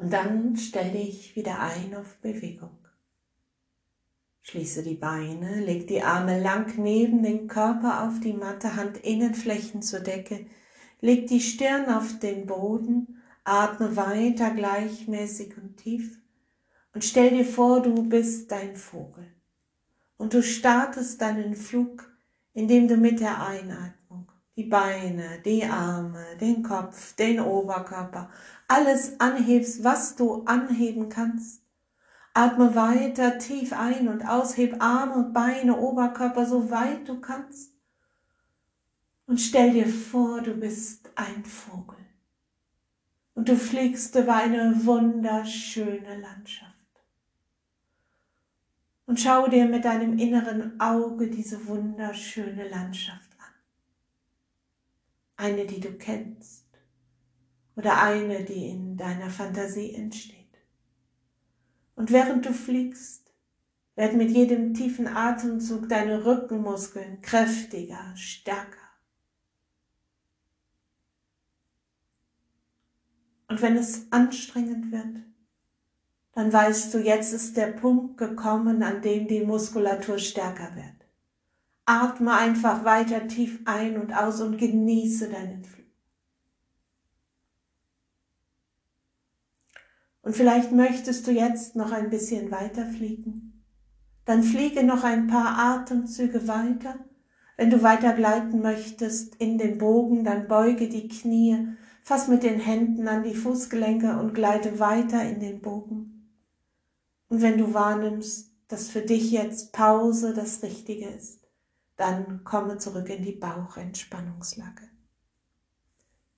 Und 0.02 0.12
dann 0.12 0.56
stell 0.56 0.90
dich 0.90 1.36
wieder 1.36 1.60
ein 1.60 1.94
auf 1.94 2.16
Bewegung. 2.16 2.76
Schließe 4.42 4.82
die 4.82 4.96
Beine, 4.96 5.60
leg 5.60 5.86
die 5.86 6.02
Arme 6.02 6.40
lang 6.40 6.76
neben 6.76 7.22
den 7.22 7.46
Körper 7.46 8.02
auf 8.02 8.18
die 8.18 8.32
Matte, 8.32 8.76
Handinnenflächen 8.76 9.80
zur 9.80 10.00
Decke, 10.00 10.46
leg 11.00 11.28
die 11.28 11.40
Stirn 11.40 11.88
auf 11.88 12.18
den 12.18 12.46
Boden 12.46 13.22
Atme 13.44 13.96
weiter 13.96 14.50
gleichmäßig 14.50 15.56
und 15.56 15.76
tief 15.76 16.20
und 16.94 17.04
stell 17.04 17.30
dir 17.30 17.44
vor, 17.44 17.80
du 17.80 18.08
bist 18.08 18.50
dein 18.50 18.76
Vogel. 18.76 19.26
Und 20.16 20.34
du 20.34 20.42
startest 20.42 21.20
deinen 21.20 21.54
Flug, 21.54 22.08
indem 22.54 22.86
du 22.86 22.96
mit 22.96 23.20
der 23.20 23.44
Einatmung 23.44 24.30
die 24.56 24.64
Beine, 24.64 25.40
die 25.44 25.64
Arme, 25.64 26.24
den 26.40 26.62
Kopf, 26.62 27.14
den 27.16 27.40
Oberkörper, 27.40 28.30
alles 28.72 29.20
anhebst, 29.20 29.84
was 29.84 30.16
du 30.16 30.44
anheben 30.44 31.08
kannst. 31.08 31.62
Atme 32.34 32.74
weiter 32.74 33.38
tief 33.38 33.74
ein 33.74 34.08
und 34.08 34.26
ausheb 34.26 34.82
Arme, 34.82 35.30
Beine, 35.34 35.76
Oberkörper 35.78 36.46
so 36.46 36.70
weit 36.70 37.06
du 37.06 37.20
kannst. 37.20 37.74
Und 39.26 39.38
stell 39.38 39.72
dir 39.72 39.86
vor, 39.86 40.40
du 40.40 40.54
bist 40.54 41.10
ein 41.14 41.44
Vogel 41.44 41.98
und 43.34 43.48
du 43.48 43.56
fliegst 43.56 44.14
über 44.14 44.36
eine 44.36 44.84
wunderschöne 44.86 46.20
Landschaft. 46.20 46.72
Und 49.04 49.20
schau 49.20 49.48
dir 49.48 49.66
mit 49.66 49.84
deinem 49.84 50.18
inneren 50.18 50.80
Auge 50.80 51.28
diese 51.28 51.66
wunderschöne 51.66 52.68
Landschaft 52.68 53.30
an. 53.38 53.52
Eine, 55.36 55.66
die 55.66 55.80
du 55.80 55.92
kennst 55.92 56.61
oder 57.76 58.02
eine, 58.02 58.44
die 58.44 58.68
in 58.68 58.96
deiner 58.96 59.30
Fantasie 59.30 59.94
entsteht. 59.94 60.38
Und 61.94 62.10
während 62.10 62.46
du 62.46 62.52
fliegst, 62.52 63.32
werden 63.94 64.18
mit 64.18 64.30
jedem 64.30 64.74
tiefen 64.74 65.06
Atemzug 65.06 65.88
deine 65.88 66.24
Rückenmuskeln 66.24 67.20
kräftiger, 67.20 68.12
stärker. 68.16 68.78
Und 73.48 73.60
wenn 73.60 73.76
es 73.76 74.10
anstrengend 74.10 74.90
wird, 74.92 75.24
dann 76.32 76.50
weißt 76.50 76.94
du, 76.94 76.98
jetzt 76.98 77.34
ist 77.34 77.58
der 77.58 77.66
Punkt 77.66 78.16
gekommen, 78.16 78.82
an 78.82 79.02
dem 79.02 79.28
die 79.28 79.44
Muskulatur 79.44 80.18
stärker 80.18 80.74
wird. 80.74 81.06
Atme 81.84 82.32
einfach 82.32 82.84
weiter 82.84 83.28
tief 83.28 83.60
ein 83.66 84.00
und 84.00 84.14
aus 84.14 84.40
und 84.40 84.56
genieße 84.56 85.28
deinen 85.28 85.64
Flug. 85.64 85.81
Und 90.22 90.36
vielleicht 90.36 90.72
möchtest 90.72 91.26
du 91.26 91.32
jetzt 91.32 91.76
noch 91.76 91.92
ein 91.92 92.10
bisschen 92.10 92.50
weiter 92.50 92.86
fliegen. 92.86 93.64
Dann 94.24 94.42
fliege 94.42 94.84
noch 94.84 95.04
ein 95.04 95.26
paar 95.26 95.58
Atemzüge 95.58 96.46
weiter. 96.46 96.96
Wenn 97.56 97.70
du 97.70 97.82
weiter 97.82 98.12
gleiten 98.12 98.62
möchtest 98.62 99.34
in 99.36 99.58
den 99.58 99.78
Bogen, 99.78 100.24
dann 100.24 100.48
beuge 100.48 100.88
die 100.88 101.08
Knie 101.08 101.76
Fass 102.04 102.26
mit 102.26 102.42
den 102.42 102.58
Händen 102.58 103.06
an 103.06 103.22
die 103.22 103.34
Fußgelenke 103.34 104.18
und 104.18 104.34
gleite 104.34 104.80
weiter 104.80 105.22
in 105.22 105.38
den 105.38 105.60
Bogen. 105.60 106.28
Und 107.28 107.42
wenn 107.42 107.58
du 107.58 107.74
wahrnimmst, 107.74 108.50
dass 108.66 108.88
für 108.88 109.02
dich 109.02 109.30
jetzt 109.30 109.72
Pause 109.72 110.34
das 110.34 110.62
Richtige 110.62 111.08
ist, 111.08 111.46
dann 111.96 112.42
komme 112.42 112.78
zurück 112.78 113.08
in 113.08 113.22
die 113.22 113.32
Bauchentspannungslage. 113.36 114.88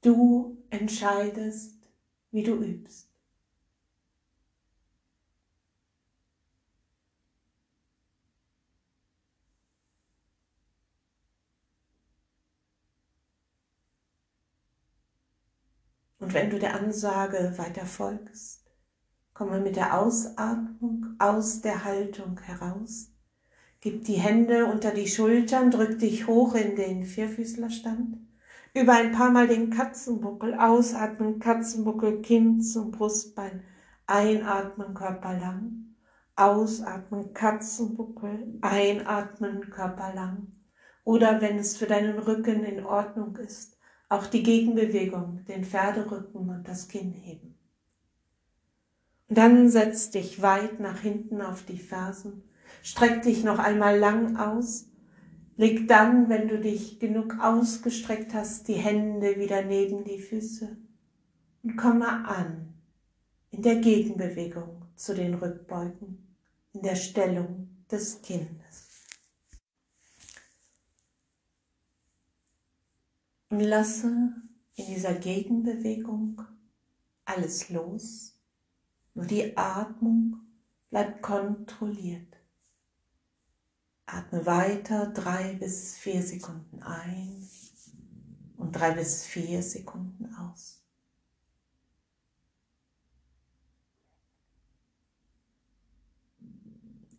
Du 0.02 0.58
entscheidest, 0.68 1.78
wie 2.30 2.42
du 2.42 2.56
übst. 2.56 3.13
Und 16.24 16.32
wenn 16.32 16.48
du 16.48 16.58
der 16.58 16.74
Ansage 16.74 17.52
weiter 17.58 17.84
folgst, 17.84 18.64
komme 19.34 19.60
mit 19.60 19.76
der 19.76 20.00
Ausatmung 20.00 21.16
aus 21.18 21.60
der 21.60 21.84
Haltung 21.84 22.40
heraus. 22.40 23.12
Gib 23.82 24.06
die 24.06 24.14
Hände 24.14 24.64
unter 24.64 24.92
die 24.92 25.06
Schultern, 25.06 25.70
drück 25.70 25.98
dich 25.98 26.26
hoch 26.26 26.54
in 26.54 26.76
den 26.76 27.04
Vierfüßlerstand. 27.04 28.16
Über 28.72 28.94
ein 28.94 29.12
paar 29.12 29.30
Mal 29.32 29.48
den 29.48 29.68
Katzenbuckel, 29.68 30.54
ausatmen, 30.54 31.40
Katzenbuckel, 31.40 32.22
Kinn 32.22 32.62
zum 32.62 32.90
Brustbein, 32.90 33.62
einatmen, 34.06 34.94
Körper 34.94 35.38
lang, 35.38 35.94
ausatmen, 36.36 37.34
Katzenbuckel, 37.34 38.60
einatmen, 38.62 39.68
Körper 39.68 40.14
lang. 40.14 40.46
Oder 41.04 41.42
wenn 41.42 41.58
es 41.58 41.76
für 41.76 41.86
deinen 41.86 42.18
Rücken 42.18 42.64
in 42.64 42.82
Ordnung 42.82 43.36
ist, 43.36 43.73
auch 44.14 44.26
die 44.26 44.42
Gegenbewegung, 44.42 45.44
den 45.46 45.64
Pferderücken 45.64 46.48
und 46.48 46.66
das 46.66 46.88
Kinn 46.88 47.12
heben. 47.12 47.54
Und 49.28 49.38
dann 49.38 49.68
setz 49.68 50.10
dich 50.10 50.42
weit 50.42 50.80
nach 50.80 51.00
hinten 51.00 51.40
auf 51.40 51.64
die 51.64 51.78
Fersen, 51.78 52.42
streck 52.82 53.22
dich 53.22 53.44
noch 53.44 53.58
einmal 53.58 53.98
lang 53.98 54.36
aus, 54.36 54.86
Leg 55.56 55.86
dann, 55.86 56.28
wenn 56.28 56.48
du 56.48 56.58
dich 56.58 56.98
genug 56.98 57.38
ausgestreckt 57.40 58.34
hast, 58.34 58.66
die 58.66 58.74
Hände 58.74 59.38
wieder 59.38 59.62
neben 59.62 60.02
die 60.02 60.18
Füße 60.18 60.76
und 61.62 61.76
komme 61.76 62.26
an 62.26 62.74
in 63.52 63.62
der 63.62 63.76
Gegenbewegung 63.76 64.82
zu 64.96 65.14
den 65.14 65.34
Rückbeugen, 65.34 66.36
in 66.72 66.82
der 66.82 66.96
Stellung 66.96 67.68
des 67.88 68.20
Kindes. 68.22 68.83
Und 73.54 73.60
lasse 73.60 74.32
in 74.74 74.86
dieser 74.86 75.14
Gegenbewegung 75.14 76.42
alles 77.24 77.70
los, 77.70 78.36
nur 79.14 79.26
die 79.26 79.56
Atmung 79.56 80.40
bleibt 80.90 81.22
kontrolliert. 81.22 82.36
Atme 84.06 84.44
weiter 84.44 85.06
drei 85.12 85.54
bis 85.54 85.94
vier 85.94 86.20
Sekunden 86.20 86.82
ein 86.82 87.48
und 88.56 88.74
drei 88.74 88.90
bis 88.90 89.24
vier 89.24 89.62
Sekunden 89.62 90.34
aus. 90.34 90.82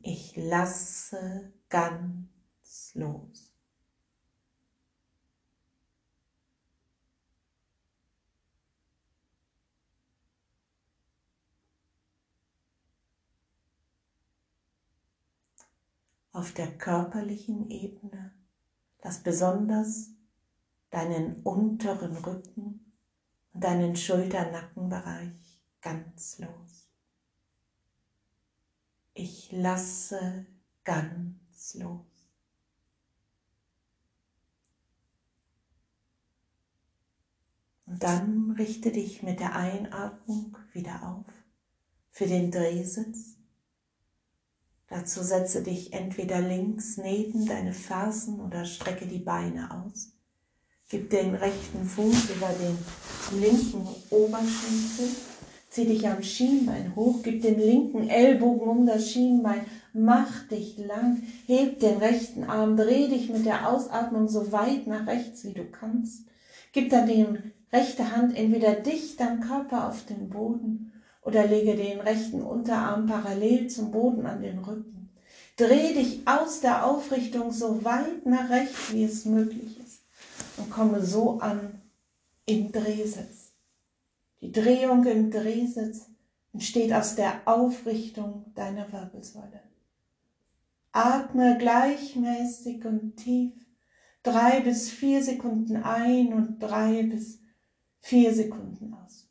Ich 0.01 0.35
lasse 0.35 1.53
ganz 1.69 2.93
los. 2.93 3.44
Auf 16.35 16.51
der 16.51 16.77
körperlichen 16.77 17.69
Ebene. 17.69 18.33
Lass 19.01 19.23
besonders 19.23 20.09
deinen 20.89 21.41
unteren 21.43 22.17
Rücken 22.17 22.93
und 23.53 23.63
deinen 23.63 23.95
Schulternackenbereich 23.95 25.61
ganz 25.81 26.39
los. 26.39 26.89
Ich 29.13 29.49
lasse 29.53 30.45
ganz 30.83 31.75
los. 31.75 32.01
Und 37.85 38.03
dann 38.03 38.51
richte 38.51 38.91
dich 38.91 39.23
mit 39.23 39.39
der 39.39 39.55
Einatmung 39.55 40.57
wieder 40.73 41.07
auf 41.07 41.31
für 42.09 42.27
den 42.27 42.51
Drehsitz 42.51 43.34
Dazu 44.87 45.23
setze 45.23 45.63
dich 45.63 45.93
entweder 45.93 46.41
links 46.41 46.97
neben 46.97 47.45
deine 47.45 47.73
Fersen 47.73 48.39
oder 48.39 48.65
strecke 48.65 49.07
die 49.07 49.19
Beine 49.19 49.69
aus. 49.71 50.11
Gib 50.89 51.09
den 51.09 51.33
rechten 51.33 51.83
Fuß 51.83 52.29
über 52.35 52.49
den 52.49 53.39
linken 53.39 53.87
Oberschenkel. 54.11 55.09
Zieh 55.69 55.85
dich 55.85 56.07
am 56.07 56.21
Schienbein 56.21 56.95
hoch. 56.95 57.21
Gib 57.23 57.41
den 57.41 57.59
linken 57.59 58.07
Ellbogen 58.07 58.67
um 58.67 58.85
das 58.85 59.09
Schienbein. 59.09 59.65
Mach 59.93 60.47
dich 60.47 60.77
lang. 60.77 61.23
Heb 61.47 61.79
den 61.79 61.97
rechten 61.97 62.43
Arm. 62.43 62.77
Dreh 62.77 63.07
dich 63.07 63.29
mit 63.29 63.47
der 63.47 63.67
Ausatmung 63.67 64.27
so 64.27 64.51
weit 64.51 64.85
nach 64.85 65.07
rechts, 65.07 65.43
wie 65.43 65.53
du 65.53 65.65
kannst. 65.65 66.27
Gib 66.71 66.91
dann 66.91 67.07
die 67.07 67.25
rechte 67.73 68.15
Hand 68.15 68.37
entweder 68.37 68.75
dicht 68.75 69.19
am 69.21 69.41
Körper 69.41 69.89
auf 69.89 70.05
den 70.05 70.29
Boden 70.29 70.91
oder 71.25 71.45
lege 71.45 71.75
den 71.75 71.99
rechten 71.99 72.41
Unterarm 72.41 73.07
parallel 73.07 73.67
zum 73.67 73.91
Boden 73.91 74.25
an 74.25 74.41
den 74.41 74.59
Rücken. 74.59 75.09
Dreh 75.57 75.93
dich 75.93 76.27
aus 76.27 76.61
der 76.61 76.85
Aufrichtung 76.85 77.51
so 77.51 77.83
weit 77.83 78.25
nach 78.25 78.49
rechts, 78.49 78.93
wie 78.93 79.03
es 79.03 79.25
möglich 79.25 79.79
ist 79.79 80.01
und 80.57 80.69
komme 80.69 81.03
so 81.03 81.39
an 81.39 81.81
im 82.45 82.71
Drehsitz. 82.71 83.53
Die 84.41 84.51
Drehung 84.51 85.05
im 85.05 85.31
Drehsitz 85.31 86.05
entsteht 86.53 86.93
aus 86.93 87.15
der 87.15 87.41
Aufrichtung 87.45 88.45
deiner 88.53 88.91
Wirbelsäule. 88.91 89.61
Atme 90.91 91.57
gleichmäßig 91.57 92.85
und 92.85 93.17
tief 93.17 93.53
drei 94.21 94.61
bis 94.61 94.89
vier 94.89 95.23
Sekunden 95.23 95.77
ein 95.77 96.33
und 96.33 96.59
drei 96.59 97.03
bis 97.03 97.39
vier 97.99 98.33
Sekunden 98.33 98.93
aus. 98.93 99.24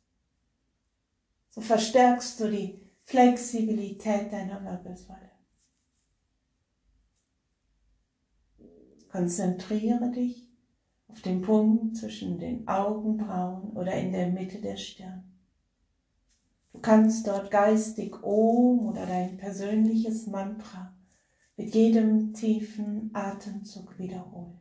So 1.55 1.61
verstärkst 1.61 2.37
du 2.41 2.51
die 2.51 2.81
Flexibilität 3.05 4.33
deiner 4.33 4.61
Wirbelsäule. 4.65 5.31
Konzentriere 9.09 10.11
dich 10.11 10.49
auf 11.07 11.21
den 11.21 11.41
Punkt 11.41 11.95
zwischen 11.95 12.39
den 12.39 12.67
Augenbrauen 12.67 13.71
oder 13.71 13.93
in 13.93 14.11
der 14.11 14.27
Mitte 14.27 14.59
der 14.59 14.75
Stirn. 14.75 15.23
Du 16.73 16.81
kannst 16.81 17.25
dort 17.25 17.49
geistig 17.49 18.21
Om 18.21 18.87
oder 18.87 19.05
dein 19.05 19.37
persönliches 19.37 20.27
Mantra 20.27 20.93
mit 21.55 21.73
jedem 21.73 22.33
tiefen 22.33 23.11
Atemzug 23.13 23.97
wiederholen. 23.97 24.59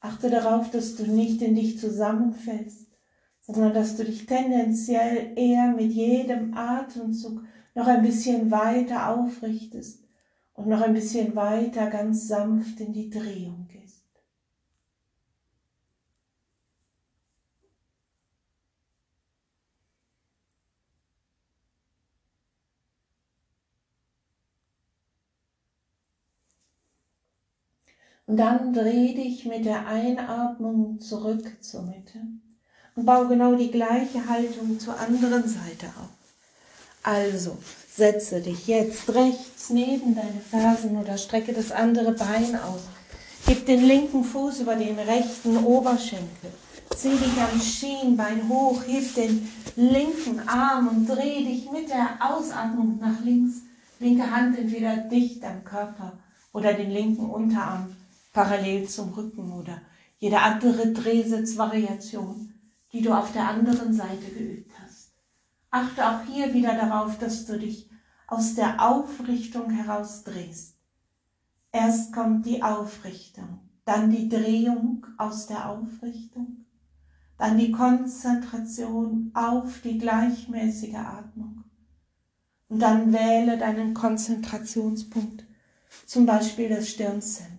Achte 0.00 0.30
darauf, 0.30 0.70
dass 0.70 0.96
du 0.96 1.06
nicht 1.06 1.42
in 1.42 1.56
dich 1.56 1.78
zusammenfällst, 1.78 2.87
sondern 3.48 3.74
dass 3.74 3.96
du 3.96 4.04
dich 4.04 4.26
tendenziell 4.26 5.32
eher 5.36 5.72
mit 5.72 5.90
jedem 5.92 6.54
Atemzug 6.54 7.42
noch 7.74 7.86
ein 7.88 8.02
bisschen 8.02 8.50
weiter 8.50 9.08
aufrichtest 9.10 10.04
und 10.54 10.68
noch 10.68 10.82
ein 10.82 10.94
bisschen 10.94 11.34
weiter 11.36 11.88
ganz 11.90 12.28
sanft 12.28 12.80
in 12.80 12.92
die 12.92 13.10
Drehung 13.10 13.66
gehst. 13.68 14.04
Und 28.26 28.36
dann 28.36 28.74
dreh 28.74 29.14
dich 29.14 29.46
mit 29.46 29.64
der 29.64 29.86
Einatmung 29.86 31.00
zurück 31.00 31.62
zur 31.62 31.82
Mitte 31.82 32.20
und 32.98 33.04
baue 33.06 33.28
genau 33.28 33.54
die 33.54 33.70
gleiche 33.70 34.28
Haltung 34.28 34.80
zur 34.80 34.98
anderen 34.98 35.44
Seite 35.44 35.86
auf. 35.86 36.10
Also 37.04 37.56
setze 37.94 38.40
dich 38.40 38.66
jetzt 38.66 39.08
rechts 39.14 39.70
neben 39.70 40.16
deine 40.16 40.40
Fersen 40.50 40.96
oder 40.96 41.16
strecke 41.16 41.52
das 41.52 41.70
andere 41.70 42.10
Bein 42.10 42.56
aus. 42.56 42.80
Gib 43.46 43.66
den 43.66 43.84
linken 43.84 44.24
Fuß 44.24 44.60
über 44.62 44.74
den 44.74 44.98
rechten 44.98 45.58
Oberschenkel. 45.58 46.50
Zieh 46.96 47.10
dich 47.10 47.40
am 47.40 47.60
Schienbein 47.60 48.48
hoch, 48.48 48.82
heb 48.88 49.14
den 49.14 49.48
linken 49.76 50.40
Arm 50.48 50.88
und 50.88 51.06
dreh 51.06 51.44
dich 51.44 51.70
mit 51.70 51.88
der 51.88 52.18
Ausatmung 52.18 52.98
nach 53.00 53.24
links. 53.24 53.58
Linke 54.00 54.28
Hand 54.28 54.58
entweder 54.58 54.96
dicht 54.96 55.44
am 55.44 55.62
Körper 55.62 56.18
oder 56.52 56.74
den 56.74 56.90
linken 56.90 57.30
Unterarm 57.30 57.94
parallel 58.32 58.88
zum 58.88 59.12
Rücken 59.12 59.52
oder 59.52 59.82
jede 60.18 60.40
andere 60.40 60.92
Drehsitzvariation 60.92 62.47
die 62.92 63.02
du 63.02 63.12
auf 63.12 63.32
der 63.32 63.48
anderen 63.48 63.92
Seite 63.92 64.30
geübt 64.30 64.72
hast. 64.80 65.12
Achte 65.70 66.08
auch 66.08 66.22
hier 66.22 66.54
wieder 66.54 66.74
darauf, 66.74 67.18
dass 67.18 67.44
du 67.44 67.58
dich 67.58 67.90
aus 68.26 68.54
der 68.54 68.86
Aufrichtung 68.86 69.70
heraus 69.70 70.24
drehst. 70.24 70.76
Erst 71.72 72.12
kommt 72.12 72.46
die 72.46 72.62
Aufrichtung, 72.62 73.60
dann 73.84 74.10
die 74.10 74.28
Drehung 74.28 75.06
aus 75.18 75.46
der 75.46 75.68
Aufrichtung, 75.68 76.64
dann 77.36 77.58
die 77.58 77.72
Konzentration 77.72 79.30
auf 79.34 79.80
die 79.82 79.98
gleichmäßige 79.98 80.94
Atmung. 80.94 81.64
Und 82.68 82.80
dann 82.80 83.12
wähle 83.12 83.58
deinen 83.58 83.94
Konzentrationspunkt, 83.94 85.46
zum 86.06 86.26
Beispiel 86.26 86.68
das 86.68 86.88
Stirnzentrum. 86.88 87.57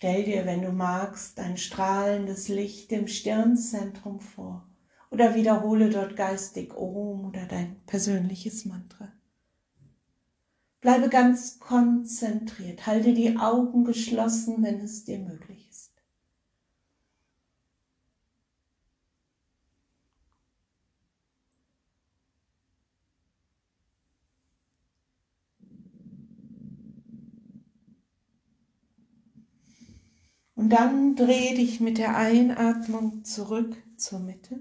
Stell 0.00 0.22
dir, 0.22 0.46
wenn 0.46 0.62
du 0.62 0.70
magst, 0.70 1.40
ein 1.40 1.56
strahlendes 1.56 2.46
Licht 2.46 2.92
im 2.92 3.08
Stirnzentrum 3.08 4.20
vor 4.20 4.64
oder 5.10 5.34
wiederhole 5.34 5.90
dort 5.90 6.14
geistig 6.14 6.72
Om 6.76 7.24
oder 7.24 7.46
dein 7.46 7.80
persönliches 7.84 8.64
Mantra. 8.64 9.12
Bleibe 10.80 11.08
ganz 11.08 11.60
konzentriert, 11.60 12.86
halte 12.88 13.12
die 13.12 13.36
Augen 13.36 13.84
geschlossen, 13.84 14.62
wenn 14.62 14.80
es 14.80 15.04
dir 15.04 15.18
möglich 15.20 15.68
ist. 15.68 15.90
Und 30.58 30.70
dann 30.70 31.14
dreh 31.14 31.54
dich 31.54 31.78
mit 31.78 31.98
der 31.98 32.16
Einatmung 32.16 33.24
zurück 33.24 33.76
zur 33.96 34.18
Mitte. 34.18 34.60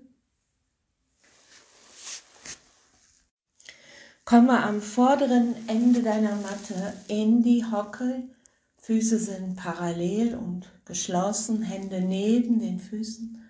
Komme 4.24 4.62
am 4.62 4.80
vorderen 4.80 5.56
Ende 5.68 6.04
deiner 6.04 6.36
Matte 6.36 6.94
in 7.08 7.42
die 7.42 7.66
Hocke. 7.66 8.30
Füße 8.78 9.18
sind 9.18 9.56
parallel 9.56 10.36
und 10.36 10.70
geschlossen, 10.86 11.64
Hände 11.64 12.00
neben 12.02 12.60
den 12.60 12.80
Füßen. 12.80 13.42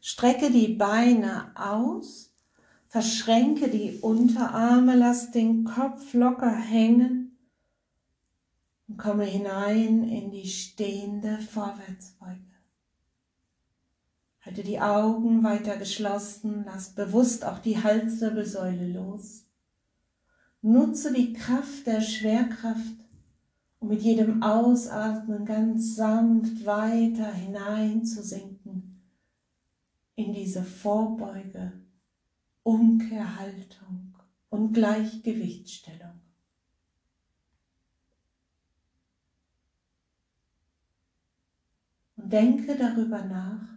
Strecke 0.00 0.52
die 0.52 0.74
Beine 0.74 1.50
aus, 1.56 2.30
verschränke 2.86 3.68
die 3.68 3.98
Unterarme, 4.00 4.94
lass 4.94 5.32
den 5.32 5.64
Kopf 5.64 6.14
locker 6.14 6.54
hängen 6.54 7.25
und 8.88 8.98
komme 8.98 9.24
hinein 9.24 10.08
in 10.08 10.30
die 10.30 10.46
stehende 10.46 11.38
Vorwärtsbeuge. 11.38 12.40
Halte 14.42 14.62
die 14.62 14.80
Augen 14.80 15.42
weiter 15.42 15.76
geschlossen, 15.76 16.62
lass 16.66 16.90
bewusst 16.90 17.44
auch 17.44 17.58
die 17.58 17.82
Halswirbelsäule 17.82 18.86
los. 18.86 19.44
Nutze 20.62 21.12
die 21.12 21.32
Kraft 21.32 21.86
der 21.86 22.00
Schwerkraft, 22.00 22.96
um 23.80 23.88
mit 23.88 24.02
jedem 24.02 24.42
Ausatmen 24.42 25.44
ganz 25.44 25.96
sanft 25.96 26.64
weiter 26.64 27.32
hineinzusinken 27.32 29.02
in 30.14 30.32
diese 30.32 30.64
Vorbeuge, 30.64 31.72
Umkehrhaltung 32.62 34.14
und 34.48 34.72
Gleichgewichtsstellung. 34.72 36.20
Und 42.15 42.15
denke 42.28 42.76
darüber 42.76 43.24
nach, 43.24 43.76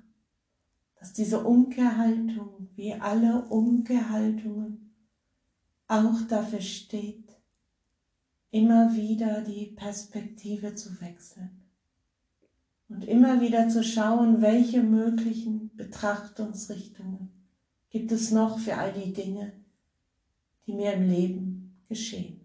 dass 1.00 1.14
diese 1.14 1.44
Umkehrhaltung 1.44 2.70
wie 2.76 2.94
alle 2.94 3.46
Umkehrhaltungen 3.46 4.94
auch 5.88 6.22
dafür 6.28 6.62
steht, 6.62 7.30
immer 8.52 8.96
wieder 8.96 9.42
die 9.42 9.68
Perspektive 9.68 10.76
zu 10.76 11.00
wechseln 11.02 11.64
und 12.90 13.06
immer 13.06 13.42
wieder 13.42 13.70
zu 13.70 13.84
schauen, 13.84 14.42
welche 14.42 14.82
möglichen 14.82 15.76
Betrachtungsrichtungen 15.76 17.30
gibt 17.90 18.12
es 18.12 18.32
noch 18.32 18.60
für 18.60 18.78
all 18.78 18.94
die 18.94 19.14
Dinge, 19.14 19.54
die 20.66 20.74
mir 20.74 20.94
im 20.94 21.10
Leben 21.10 21.84
geschehen. 21.88 22.39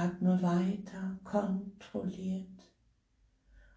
Atme 0.00 0.40
weiter, 0.40 1.18
kontrolliert. 1.24 2.46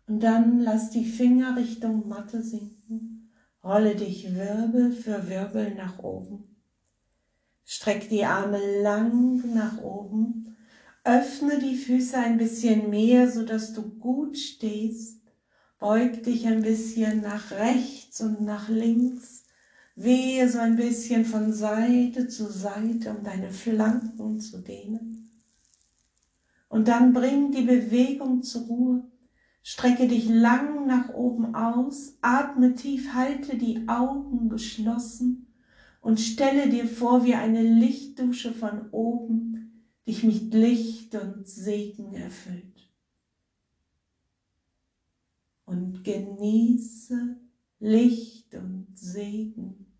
Und 0.07 0.21
dann 0.21 0.61
lass 0.61 0.89
die 0.89 1.03
Finger 1.03 1.57
Richtung 1.57 2.07
Matte 2.07 2.41
sinken. 2.41 3.29
Rolle 3.61 3.95
dich 3.95 4.33
Wirbel 4.33 4.93
für 4.93 5.27
Wirbel 5.29 5.75
nach 5.75 5.99
oben. 5.99 6.55
Streck 7.65 8.07
die 8.09 8.23
Arme 8.23 8.59
lang 8.81 9.53
nach 9.53 9.81
oben. 9.81 10.55
Öffne 11.03 11.59
die 11.59 11.75
Füße 11.75 12.17
ein 12.17 12.37
bisschen 12.37 12.89
mehr, 12.89 13.29
sodass 13.29 13.73
du 13.73 13.81
gut 13.81 14.37
stehst. 14.37 15.19
Beug 15.79 16.23
dich 16.23 16.47
ein 16.47 16.61
bisschen 16.61 17.21
nach 17.21 17.51
rechts 17.51 18.21
und 18.21 18.41
nach 18.41 18.69
links. 18.69 19.43
Wehe 19.95 20.49
so 20.49 20.59
ein 20.59 20.77
bisschen 20.77 21.25
von 21.25 21.51
Seite 21.51 22.29
zu 22.29 22.49
Seite, 22.49 23.11
um 23.11 23.23
deine 23.23 23.51
Flanken 23.51 24.39
zu 24.39 24.61
dehnen. 24.61 25.22
Und 26.73 26.87
dann 26.87 27.13
bring 27.13 27.51
die 27.51 27.61
Bewegung 27.61 28.41
zur 28.41 28.63
Ruhe. 28.63 29.03
Strecke 29.61 30.07
dich 30.07 30.27
lang 30.27 30.87
nach 30.87 31.09
oben 31.09 31.53
aus, 31.53 32.17
atme 32.21 32.73
tief, 32.73 33.13
halte 33.13 33.59
die 33.59 33.87
Augen 33.87 34.49
geschlossen 34.49 35.53
und 36.01 36.19
stelle 36.19 36.69
dir 36.69 36.87
vor, 36.87 37.25
wie 37.25 37.35
eine 37.35 37.61
Lichtdusche 37.61 38.51
von 38.51 38.89
oben 38.89 39.83
dich 40.07 40.23
mit 40.23 40.51
Licht 40.55 41.13
und 41.13 41.47
Segen 41.47 42.15
erfüllt. 42.15 42.89
Und 45.65 46.03
genieße 46.03 47.39
Licht 47.81 48.55
und 48.55 48.87
Segen 48.95 49.93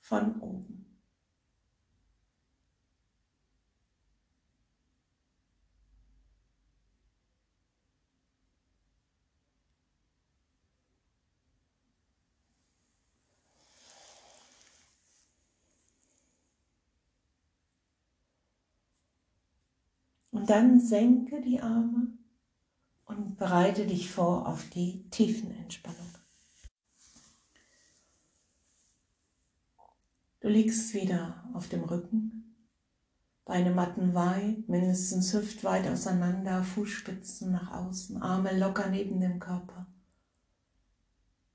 von 0.00 0.38
oben. 0.42 0.80
Und 20.32 20.39
dann 20.50 20.80
senke 20.80 21.40
die 21.40 21.60
Arme 21.60 22.08
und 23.04 23.36
bereite 23.36 23.86
dich 23.86 24.10
vor 24.10 24.48
auf 24.48 24.68
die 24.70 25.08
Tiefenentspannung. 25.10 26.08
Du 30.40 30.48
liegst 30.48 30.92
wieder 30.92 31.48
auf 31.54 31.68
dem 31.68 31.84
Rücken, 31.84 32.56
Beine 33.44 33.70
matten 33.70 34.14
weit, 34.14 34.68
mindestens 34.68 35.32
hüftweit 35.32 35.86
auseinander, 35.86 36.64
Fußspitzen 36.64 37.52
nach 37.52 37.70
außen, 37.70 38.20
Arme 38.20 38.58
locker 38.58 38.88
neben 38.88 39.20
dem 39.20 39.38
Körper, 39.38 39.86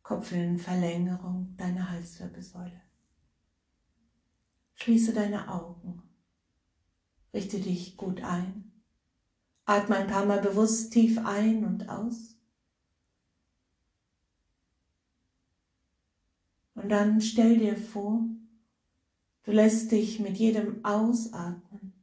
Kopf 0.03 0.31
in 0.31 0.57
Verlängerung 0.57 1.53
deiner 1.57 1.89
Halswirbelsäule. 1.89 2.81
Schließe 4.75 5.13
deine 5.13 5.49
Augen, 5.49 6.01
richte 7.33 7.59
dich 7.59 7.97
gut 7.97 8.21
ein 8.23 8.64
Atme 9.65 9.97
ein 9.97 10.07
paar 10.07 10.25
Mal 10.25 10.41
bewusst 10.41 10.93
tief 10.93 11.17
ein 11.25 11.65
und 11.65 11.89
aus. 11.89 12.35
Und 16.75 16.89
dann 16.89 17.21
stell 17.21 17.57
dir 17.57 17.75
vor, 17.75 18.21
du 19.43 19.51
lässt 19.51 19.91
dich 19.91 20.19
mit 20.19 20.37
jedem 20.37 20.83
Ausatmen 20.85 21.93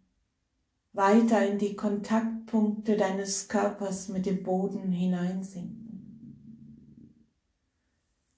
weiter 0.93 1.47
in 1.47 1.59
die 1.59 1.75
Kontaktpunkte 1.75 2.97
deines 2.97 3.49
Körpers 3.49 4.09
mit 4.09 4.27
dem 4.27 4.43
Boden 4.43 4.91
hineinsinken. 4.91 5.83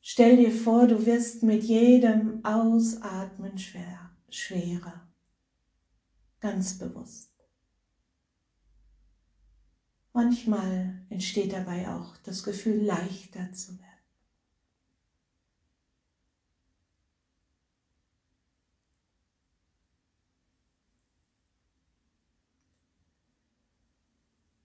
Stell 0.00 0.36
dir 0.36 0.52
vor, 0.52 0.86
du 0.86 1.06
wirst 1.06 1.42
mit 1.42 1.64
jedem 1.64 2.44
Ausatmen 2.44 3.58
schwer, 3.58 4.10
schwerer, 4.28 5.08
ganz 6.40 6.78
bewusst. 6.78 7.33
Manchmal 10.16 10.94
entsteht 11.10 11.52
dabei 11.52 11.88
auch 11.88 12.16
das 12.18 12.44
Gefühl, 12.44 12.84
leichter 12.84 13.52
zu 13.52 13.76
werden. 13.80 13.84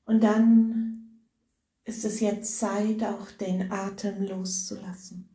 Und 0.06 0.24
dann 0.24 1.20
ist 1.84 2.06
es 2.06 2.20
jetzt 2.20 2.60
Zeit, 2.60 3.04
auch 3.04 3.32
den 3.32 3.72
Atem 3.72 4.22
loszulassen. 4.28 5.30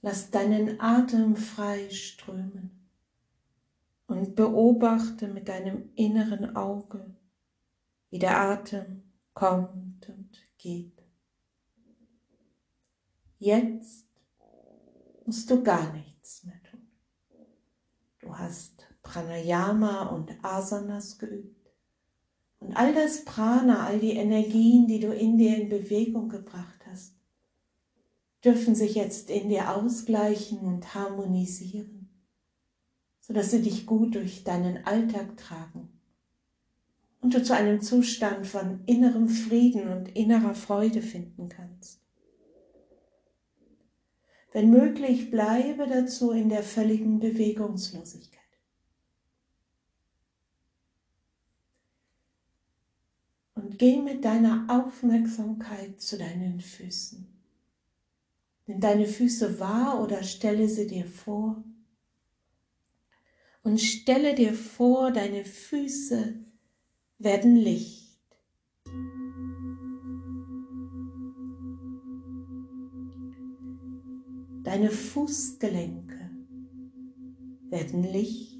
Lass 0.00 0.30
deinen 0.30 0.80
Atem 0.80 1.36
frei 1.36 1.90
strömen 1.90 2.88
und 4.06 4.36
beobachte 4.36 5.28
mit 5.28 5.48
deinem 5.48 5.90
inneren 5.96 6.56
Auge, 6.56 7.14
wie 8.10 8.18
der 8.18 8.40
Atem 8.40 9.02
kommt 9.34 10.08
und 10.08 10.30
geht. 10.58 11.02
Jetzt 13.38 14.06
musst 15.24 15.50
du 15.50 15.62
gar 15.62 15.92
nichts 15.92 16.44
mehr 16.44 16.62
tun. 16.62 16.86
Du 18.20 18.36
hast 18.36 18.86
Pranayama 19.02 20.06
und 20.06 20.32
Asanas 20.42 21.18
geübt. 21.18 21.70
Und 22.58 22.74
all 22.74 22.94
das 22.94 23.24
Prana, 23.24 23.86
all 23.86 24.00
die 24.00 24.16
Energien, 24.16 24.86
die 24.86 25.00
du 25.00 25.12
in 25.12 25.36
dir 25.36 25.60
in 25.60 25.68
Bewegung 25.68 26.28
gebracht 26.28 26.80
hast, 26.86 27.14
dürfen 28.44 28.74
sich 28.74 28.94
jetzt 28.94 29.28
in 29.28 29.48
dir 29.48 29.76
ausgleichen 29.76 30.60
und 30.60 30.94
harmonisieren, 30.94 32.08
sodass 33.20 33.50
sie 33.50 33.62
dich 33.62 33.86
gut 33.86 34.14
durch 34.14 34.44
deinen 34.44 34.86
Alltag 34.86 35.36
tragen 35.36 35.95
und 37.26 37.34
du 37.34 37.42
zu 37.42 37.56
einem 37.56 37.80
Zustand 37.80 38.46
von 38.46 38.84
innerem 38.86 39.28
Frieden 39.28 39.88
und 39.88 40.16
innerer 40.16 40.54
Freude 40.54 41.02
finden 41.02 41.48
kannst. 41.48 42.00
Wenn 44.52 44.70
möglich, 44.70 45.28
bleibe 45.28 45.88
dazu 45.88 46.30
in 46.30 46.50
der 46.50 46.62
völligen 46.62 47.18
Bewegungslosigkeit. 47.18 48.38
Und 53.56 53.76
geh 53.76 54.00
mit 54.00 54.24
deiner 54.24 54.64
Aufmerksamkeit 54.68 56.00
zu 56.00 56.18
deinen 56.18 56.60
Füßen. 56.60 57.26
Nimm 58.68 58.78
deine 58.78 59.08
Füße 59.08 59.58
wahr 59.58 60.00
oder 60.00 60.22
stelle 60.22 60.68
sie 60.68 60.86
dir 60.86 61.06
vor. 61.06 61.64
Und 63.64 63.80
stelle 63.80 64.36
dir 64.36 64.54
vor, 64.54 65.10
deine 65.10 65.44
Füße 65.44 66.45
werden 67.18 67.56
Licht. 67.56 68.04
Deine 74.64 74.90
Fußgelenke 74.90 76.30
werden 77.70 78.02
Licht. 78.02 78.56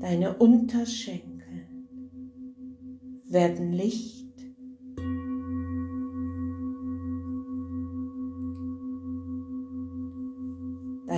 Deine 0.00 0.36
Unterschenkel 0.38 1.68
werden 3.26 3.72
Licht. 3.72 4.29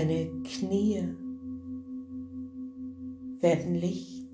Deine 0.02 0.32
Knie 0.42 1.14
werden 3.40 3.74
Licht. 3.76 4.26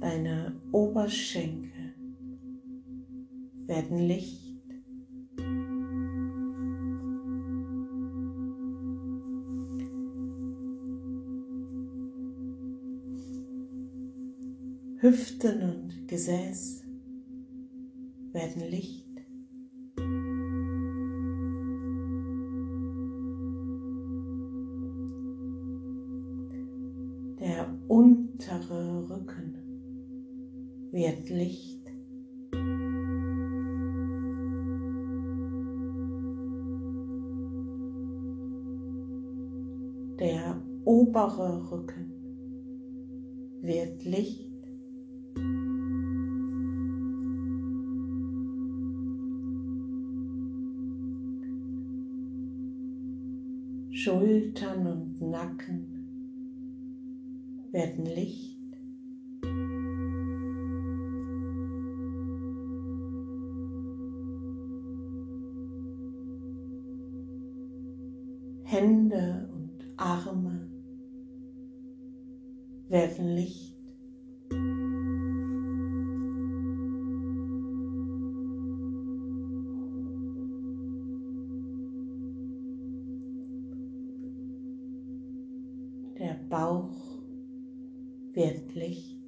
Deine 0.00 0.58
Oberschenkel 0.72 1.94
werden 3.66 3.98
Licht. 3.98 4.64
Hüften 15.02 15.62
und 15.62 16.08
Gesäß 16.08 16.87
werden 18.38 18.70
Licht. 18.70 19.04
Der 27.40 27.66
untere 27.88 29.10
Rücken 29.10 29.56
wird 30.92 31.28
Licht. 31.30 31.84
Der 40.20 40.62
obere 40.84 41.72
Rücken 41.72 42.12
wird 43.62 44.04
Licht. 44.04 44.48
Schultern 53.98 54.86
und 54.86 55.20
Nacken 55.20 55.84
werden 57.72 58.06
Licht. 58.06 58.56
Hände 68.62 69.50
und 69.52 69.84
Arme 69.96 70.68
werden 72.88 73.34
Licht. 73.34 73.78
Der 86.18 86.34
Bauch 86.50 86.90
wird 88.32 88.74
Licht. 88.74 89.22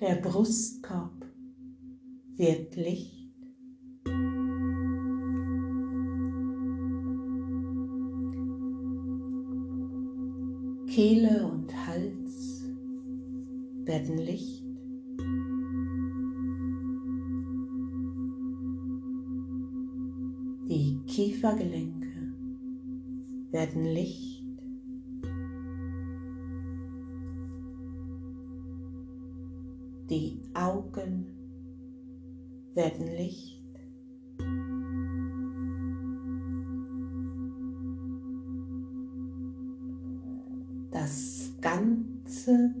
Der 0.00 0.16
Brustkorb 0.16 1.24
wird 2.36 2.76
Licht. 2.76 3.32
Kehle 10.86 11.46
und 11.68 11.86
Hals 11.86 12.64
werden 13.84 14.18
Licht. 14.18 14.64
Die 20.68 21.00
Kiefergelenke 21.06 22.34
werden 23.50 23.84
Licht. 23.84 24.44
Die 30.10 30.40
Augen 30.54 31.26
werden 32.74 33.06
Licht. 33.06 33.57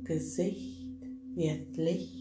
Gesicht 0.08 1.02
wird 1.34 1.76
Licht. 1.76 2.17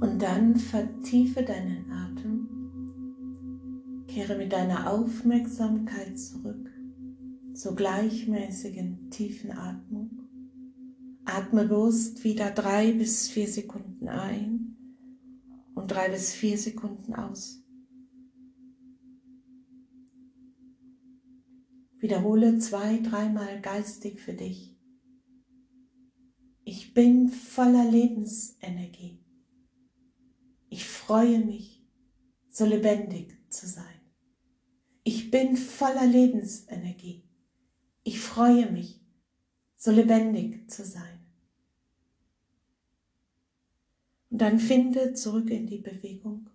Und 0.00 0.18
dann 0.20 0.56
vertiefe 0.56 1.42
deinen 1.42 1.90
Atem, 1.90 2.48
kehre 4.06 4.36
mit 4.36 4.52
deiner 4.52 4.90
Aufmerksamkeit 4.90 6.18
zurück 6.18 6.70
zur 7.54 7.74
gleichmäßigen 7.74 9.10
tiefen 9.10 9.50
Atmung. 9.52 10.10
Atme 11.24 11.64
bewusst 11.66 12.22
wieder 12.22 12.50
drei 12.50 12.92
bis 12.92 13.28
vier 13.28 13.48
Sekunden 13.48 14.08
ein 14.08 14.76
und 15.74 15.90
drei 15.90 16.08
bis 16.10 16.32
vier 16.32 16.56
Sekunden 16.56 17.14
aus. 17.14 17.62
Wiederhole 21.98 22.58
zwei, 22.58 22.98
dreimal 22.98 23.60
geistig 23.60 24.20
für 24.20 24.34
dich. 24.34 24.75
Ich 26.68 26.94
bin 26.94 27.28
voller 27.28 27.88
Lebensenergie. 27.88 29.20
Ich 30.68 30.84
freue 30.84 31.38
mich, 31.38 31.86
so 32.50 32.64
lebendig 32.64 33.38
zu 33.48 33.68
sein. 33.68 34.00
Ich 35.04 35.30
bin 35.30 35.56
voller 35.56 36.04
Lebensenergie. 36.04 37.22
Ich 38.02 38.18
freue 38.18 38.68
mich, 38.72 39.00
so 39.76 39.92
lebendig 39.92 40.68
zu 40.68 40.84
sein. 40.84 41.24
Und 44.30 44.38
dann 44.38 44.58
finde 44.58 45.14
zurück 45.14 45.48
in 45.50 45.68
die 45.68 45.78
Bewegung. 45.78 46.50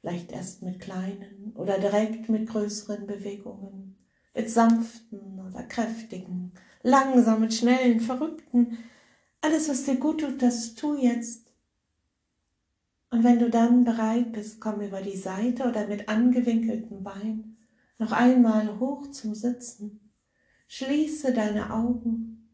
Vielleicht 0.00 0.30
erst 0.30 0.62
mit 0.62 0.78
kleinen 0.78 1.50
oder 1.56 1.80
direkt 1.80 2.28
mit 2.28 2.48
größeren 2.48 3.08
Bewegungen, 3.08 3.96
mit 4.32 4.48
sanften 4.48 5.40
oder 5.40 5.64
kräftigen, 5.64 6.52
langsamen, 6.82 7.50
schnellen, 7.50 8.00
verrückten. 8.00 8.78
Alles, 9.40 9.68
was 9.68 9.84
dir 9.84 9.96
gut 9.96 10.20
tut, 10.20 10.42
das 10.42 10.74
tu 10.74 10.94
jetzt. 10.94 11.52
Und 13.10 13.24
wenn 13.24 13.38
du 13.38 13.50
dann 13.50 13.84
bereit 13.84 14.32
bist, 14.32 14.60
komm 14.60 14.80
über 14.80 15.02
die 15.02 15.16
Seite 15.16 15.68
oder 15.68 15.86
mit 15.86 16.08
angewinkelten 16.08 17.02
Beinen 17.02 17.58
noch 17.98 18.12
einmal 18.12 18.80
hoch 18.80 19.10
zum 19.10 19.34
Sitzen. 19.34 20.00
Schließe 20.66 21.32
deine 21.32 21.72
Augen. 21.72 22.48